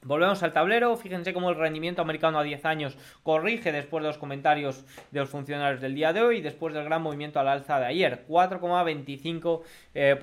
Volvemos 0.03 0.43
al 0.43 0.53
tablero, 0.53 0.95
fíjense 0.95 1.33
cómo 1.33 1.49
el 1.49 1.55
rendimiento 1.55 2.03
americano 2.03 2.37
a 2.37 2.43
10 2.43 2.65
años 2.65 2.95
corrige 3.23 3.71
después 3.71 4.03
de 4.03 4.09
los 4.09 4.19
comentarios 4.19 4.85
de 5.09 5.19
los 5.19 5.29
funcionarios 5.29 5.81
del 5.81 5.95
día 5.95 6.13
de 6.13 6.21
hoy, 6.21 6.39
después 6.39 6.71
del 6.75 6.83
gran 6.85 7.01
movimiento 7.01 7.39
al 7.39 7.47
alza 7.47 7.79
de 7.79 7.87
ayer, 7.87 8.23
4,25% 8.29 9.65
eh, 9.95 10.17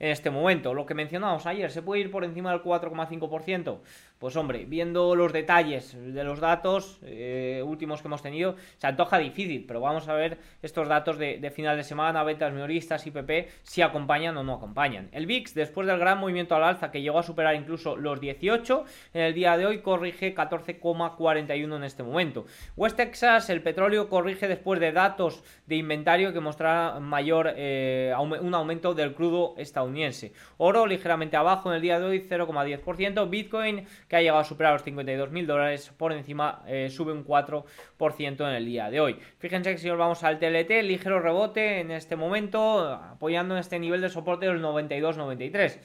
en 0.00 0.10
este 0.10 0.30
momento. 0.30 0.72
Lo 0.72 0.86
que 0.86 0.94
mencionamos 0.94 1.44
ayer, 1.44 1.70
¿se 1.70 1.82
puede 1.82 2.00
ir 2.00 2.10
por 2.10 2.24
encima 2.24 2.50
del 2.50 2.62
4,5%? 2.62 3.78
Pues 4.18 4.34
hombre, 4.36 4.64
viendo 4.64 5.14
los 5.14 5.30
detalles 5.30 5.94
de 5.94 6.24
los 6.24 6.40
datos 6.40 6.98
eh, 7.02 7.62
últimos 7.62 8.00
que 8.00 8.08
hemos 8.08 8.22
tenido, 8.22 8.56
se 8.78 8.86
antoja 8.86 9.18
difícil, 9.18 9.66
pero 9.68 9.82
vamos 9.82 10.08
a 10.08 10.14
ver 10.14 10.38
estos 10.62 10.88
datos 10.88 11.18
de, 11.18 11.52
final 11.54 11.76
de 11.76 11.84
semana, 11.84 12.24
ventas 12.24 12.50
minoristas, 12.50 13.06
IPP, 13.06 13.50
si 13.62 13.82
acompañan 13.82 14.34
o 14.38 14.42
no 14.42 14.54
acompañan. 14.54 15.10
El 15.12 15.26
VIX, 15.26 15.52
después 15.52 15.86
del 15.86 15.98
gran 15.98 16.18
movimiento 16.18 16.56
al 16.56 16.64
alza 16.64 16.90
que 16.90 17.02
llegó 17.02 17.18
a 17.18 17.22
superar 17.22 17.56
incluso 17.56 17.94
los 17.94 18.18
18, 18.18 18.84
en 19.12 19.20
el 19.20 19.34
día 19.34 19.58
de 19.58 19.66
hoy 19.66 19.82
corrige 19.82 20.34
14,41 20.34 21.76
en 21.76 21.84
este 21.84 22.02
momento. 22.02 22.46
West 22.74 22.96
Texas, 22.96 23.50
el 23.50 23.60
petróleo 23.60 24.08
corrige 24.08 24.48
después 24.48 24.80
de 24.80 24.92
datos 24.92 25.44
de 25.66 25.76
inventario 25.76 26.32
que 26.32 26.40
mostrará 26.40 27.00
mayor 27.00 27.52
eh, 27.54 28.14
un 28.18 28.54
aumento 28.54 28.94
del 28.94 29.12
crudo 29.12 29.54
estadounidense. 29.58 30.32
Oro 30.56 30.86
ligeramente 30.86 31.36
abajo 31.36 31.68
en 31.68 31.76
el 31.76 31.82
día 31.82 32.00
de 32.00 32.06
hoy, 32.06 32.26
0,10%. 32.26 33.28
Bitcoin 33.28 33.86
que 34.08 34.16
ha 34.16 34.20
llegado 34.20 34.40
a 34.40 34.44
superar 34.44 34.72
los 34.72 34.82
52 34.82 35.30
mil 35.30 35.46
dólares, 35.46 35.92
por 35.96 36.12
encima 36.12 36.62
eh, 36.66 36.88
sube 36.90 37.12
un 37.12 37.24
4% 37.24 38.48
en 38.48 38.54
el 38.54 38.64
día 38.64 38.90
de 38.90 39.00
hoy. 39.00 39.18
Fíjense 39.38 39.72
que 39.72 39.78
si 39.78 39.88
nos 39.88 39.98
vamos 39.98 40.22
al 40.22 40.38
TLT, 40.38 40.82
ligero 40.82 41.20
rebote 41.20 41.80
en 41.80 41.90
este 41.90 42.16
momento, 42.16 42.88
apoyando 42.88 43.54
en 43.54 43.60
este 43.60 43.78
nivel 43.78 44.00
de 44.00 44.08
soporte 44.08 44.46
del 44.46 44.62
92-93 44.62 45.80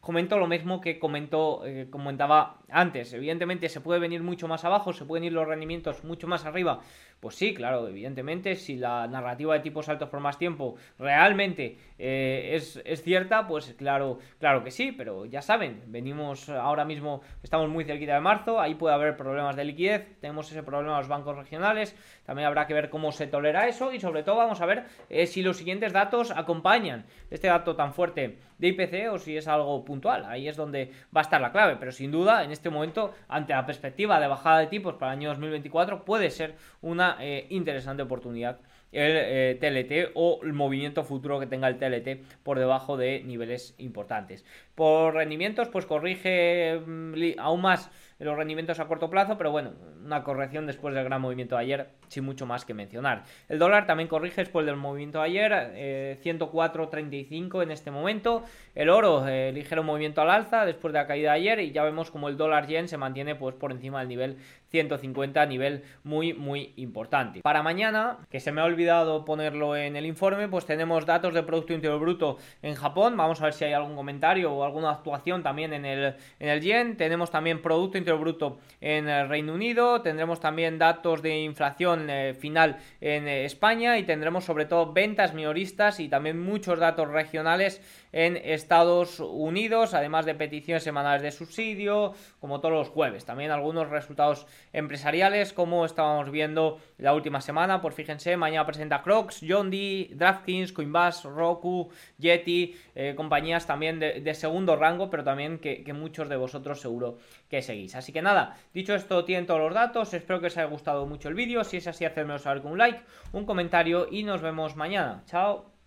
comento 0.00 0.38
lo 0.38 0.46
mismo 0.46 0.80
que 0.80 0.98
comentó, 0.98 1.64
eh, 1.64 1.86
comentaba 1.90 2.58
antes. 2.70 3.12
Evidentemente 3.12 3.68
se 3.68 3.80
puede 3.80 4.00
venir 4.00 4.22
mucho 4.22 4.48
más 4.48 4.64
abajo, 4.64 4.92
se 4.92 5.04
pueden 5.04 5.24
ir 5.24 5.32
los 5.32 5.46
rendimientos 5.46 6.04
mucho 6.04 6.26
más 6.26 6.46
arriba. 6.46 6.80
Pues 7.20 7.34
sí, 7.34 7.52
claro, 7.52 7.86
evidentemente, 7.86 8.56
si 8.56 8.76
la 8.76 9.06
narrativa 9.06 9.52
de 9.52 9.60
tipos 9.60 9.90
altos 9.90 10.08
por 10.08 10.20
más 10.20 10.38
tiempo 10.38 10.76
realmente 10.98 11.76
eh, 11.98 12.52
es, 12.54 12.80
es, 12.82 13.02
cierta, 13.02 13.46
pues 13.46 13.74
claro, 13.76 14.18
claro 14.38 14.64
que 14.64 14.70
sí, 14.70 14.90
pero 14.90 15.26
ya 15.26 15.42
saben, 15.42 15.82
venimos 15.88 16.48
ahora 16.48 16.86
mismo, 16.86 17.20
estamos 17.42 17.68
muy 17.68 17.84
cerquita 17.84 18.14
de 18.14 18.20
marzo, 18.20 18.58
ahí 18.58 18.74
puede 18.74 18.94
haber 18.94 19.18
problemas 19.18 19.54
de 19.54 19.66
liquidez, 19.66 20.18
tenemos 20.18 20.50
ese 20.50 20.62
problema 20.62 20.94
en 20.94 20.98
los 21.00 21.08
bancos 21.08 21.36
regionales, 21.36 21.94
también 22.24 22.46
habrá 22.48 22.66
que 22.66 22.72
ver 22.72 22.88
cómo 22.88 23.12
se 23.12 23.26
tolera 23.26 23.68
eso 23.68 23.92
y 23.92 24.00
sobre 24.00 24.22
todo 24.22 24.36
vamos 24.36 24.62
a 24.62 24.66
ver 24.66 24.86
eh, 25.10 25.26
si 25.26 25.42
los 25.42 25.58
siguientes 25.58 25.92
datos 25.92 26.30
acompañan 26.30 27.04
este 27.30 27.48
dato 27.48 27.76
tan 27.76 27.92
fuerte 27.92 28.38
de 28.56 28.68
IPC 28.68 29.12
o 29.12 29.18
si 29.18 29.36
es 29.36 29.46
algo 29.46 29.84
puntual, 29.84 30.24
ahí 30.24 30.48
es 30.48 30.56
donde 30.56 30.92
va 31.14 31.20
a 31.20 31.22
estar 31.22 31.40
la 31.40 31.52
clave, 31.52 31.76
pero 31.76 31.92
sin 31.92 32.10
duda 32.10 32.44
en 32.44 32.50
este 32.50 32.70
momento, 32.70 33.12
ante 33.28 33.52
la 33.52 33.66
perspectiva 33.66 34.20
de 34.20 34.26
bajada 34.26 34.60
de 34.60 34.68
tipos 34.68 34.94
para 34.94 35.12
el 35.12 35.18
año 35.18 35.28
2024, 35.30 36.04
puede 36.04 36.30
ser 36.30 36.54
una 36.80 37.09
eh, 37.20 37.46
interesante 37.50 38.02
oportunidad 38.02 38.60
el 38.92 39.58
TLT 39.58 39.90
eh, 39.92 40.10
o 40.14 40.40
el 40.42 40.52
movimiento 40.52 41.04
futuro 41.04 41.38
que 41.38 41.46
tenga 41.46 41.68
el 41.68 41.78
TLT 41.78 42.42
por 42.42 42.58
debajo 42.58 42.96
de 42.96 43.22
niveles 43.24 43.74
importantes. 43.78 44.44
Por 44.74 45.14
rendimientos, 45.14 45.68
pues 45.68 45.86
corrige 45.86 46.80
mm, 46.84 47.38
aún 47.38 47.62
más 47.62 47.90
los 48.18 48.36
rendimientos 48.36 48.80
a 48.80 48.88
corto 48.88 49.08
plazo, 49.10 49.38
pero 49.38 49.50
bueno, 49.50 49.72
una 50.04 50.22
corrección 50.24 50.66
después 50.66 50.94
del 50.94 51.04
gran 51.04 51.20
movimiento 51.22 51.56
de 51.56 51.62
ayer, 51.62 51.90
sin 52.10 52.24
mucho 52.24 52.44
más 52.44 52.64
que 52.64 52.74
mencionar. 52.74 53.22
El 53.48 53.58
dólar 53.58 53.86
también 53.86 54.08
corrige 54.08 54.42
después 54.42 54.66
del 54.66 54.76
movimiento 54.76 55.18
de 55.18 55.24
ayer, 55.24 56.18
104.35 56.22 57.60
eh, 57.60 57.62
en 57.62 57.70
este 57.70 57.90
momento. 57.90 58.42
El 58.74 58.90
oro, 58.90 59.26
eh, 59.26 59.52
ligero 59.52 59.82
movimiento 59.82 60.20
al 60.20 60.30
alza 60.30 60.66
después 60.66 60.92
de 60.92 60.98
la 60.98 61.06
caída 61.06 61.32
de 61.32 61.38
ayer 61.38 61.60
y 61.60 61.72
ya 61.72 61.84
vemos 61.84 62.10
como 62.10 62.28
el 62.28 62.36
dólar 62.36 62.66
yen 62.66 62.88
se 62.88 62.96
mantiene 62.96 63.34
pues 63.36 63.54
por 63.54 63.72
encima 63.72 64.00
del 64.00 64.08
nivel 64.08 64.36
150, 64.70 65.46
nivel 65.46 65.84
muy 66.04 66.32
muy 66.32 66.72
importante. 66.76 67.40
Para 67.42 67.62
mañana, 67.62 68.18
que 68.30 68.40
se 68.40 68.52
me 68.52 68.60
ha 68.60 68.64
olvidado 68.64 69.24
ponerlo 69.24 69.76
en 69.76 69.96
el 69.96 70.06
informe, 70.06 70.48
pues 70.48 70.66
tenemos 70.66 71.06
datos 71.06 71.34
de 71.34 71.42
Producto 71.42 71.72
Interior 71.72 72.00
Bruto 72.00 72.38
en 72.62 72.74
Japón, 72.74 73.16
vamos 73.16 73.40
a 73.40 73.44
ver 73.44 73.52
si 73.52 73.64
hay 73.64 73.72
algún 73.72 73.96
comentario 73.96 74.52
o 74.52 74.64
alguna 74.64 74.90
actuación 74.90 75.42
también 75.42 75.72
en 75.72 75.84
el, 75.84 76.14
en 76.38 76.48
el 76.48 76.60
yen, 76.60 76.96
tenemos 76.96 77.30
también 77.30 77.62
Producto 77.62 77.98
Interior 77.98 78.20
Bruto 78.20 78.58
en 78.80 79.08
el 79.08 79.28
Reino 79.28 79.54
Unido, 79.54 80.02
tendremos 80.02 80.40
también 80.40 80.78
datos 80.78 81.22
de 81.22 81.40
inflación 81.40 81.99
eh, 82.08 82.34
final 82.34 82.78
en 83.00 83.28
eh, 83.28 83.44
España 83.44 83.98
y 83.98 84.04
tendremos 84.04 84.44
sobre 84.44 84.64
todo 84.64 84.92
ventas 84.92 85.34
minoristas 85.34 86.00
y 86.00 86.08
también 86.08 86.40
muchos 86.40 86.78
datos 86.78 87.08
regionales 87.08 87.82
en 88.12 88.36
Estados 88.36 89.20
Unidos, 89.20 89.94
además 89.94 90.26
de 90.26 90.34
peticiones 90.34 90.82
semanales 90.82 91.22
de 91.22 91.30
subsidio, 91.30 92.14
como 92.40 92.60
todos 92.60 92.74
los 92.74 92.88
jueves. 92.88 93.24
También 93.24 93.50
algunos 93.50 93.88
resultados 93.88 94.46
empresariales, 94.72 95.52
como 95.52 95.84
estábamos 95.84 96.30
viendo 96.30 96.80
la 96.98 97.14
última 97.14 97.40
semana. 97.40 97.80
Pues 97.80 97.94
fíjense, 97.94 98.36
mañana 98.36 98.66
presenta 98.66 99.02
Crocs, 99.02 99.40
John 99.46 99.70
DraftKings, 99.70 100.72
Coinbase, 100.72 101.28
Roku, 101.28 101.90
Yeti, 102.18 102.76
eh, 102.94 103.14
compañías 103.16 103.66
también 103.66 104.00
de, 104.00 104.34
segundo 104.34 104.76
rango, 104.76 105.10
pero 105.10 105.24
también 105.24 105.58
que, 105.58 105.84
que, 105.84 105.92
muchos 105.92 106.28
de 106.28 106.36
vosotros 106.36 106.80
seguro 106.80 107.18
que 107.48 107.62
seguís. 107.62 107.94
Así 107.94 108.12
que 108.12 108.22
nada, 108.22 108.56
dicho 108.72 108.94
esto, 108.94 109.24
tienen 109.24 109.46
todos 109.46 109.60
los 109.60 109.74
datos. 109.74 110.14
Espero 110.14 110.40
que 110.40 110.46
os 110.46 110.56
haya 110.56 110.66
gustado 110.66 111.06
mucho 111.06 111.28
el 111.28 111.34
vídeo. 111.34 111.62
Si 111.64 111.76
es 111.76 111.86
así, 111.86 112.04
hacedmelo 112.04 112.38
saber 112.38 112.62
con 112.62 112.72
un 112.72 112.78
like, 112.78 113.00
un 113.32 113.44
comentario 113.44 114.08
y 114.10 114.22
nos 114.22 114.40
vemos 114.40 114.76
mañana. 114.76 115.22
Chao. 115.26 115.79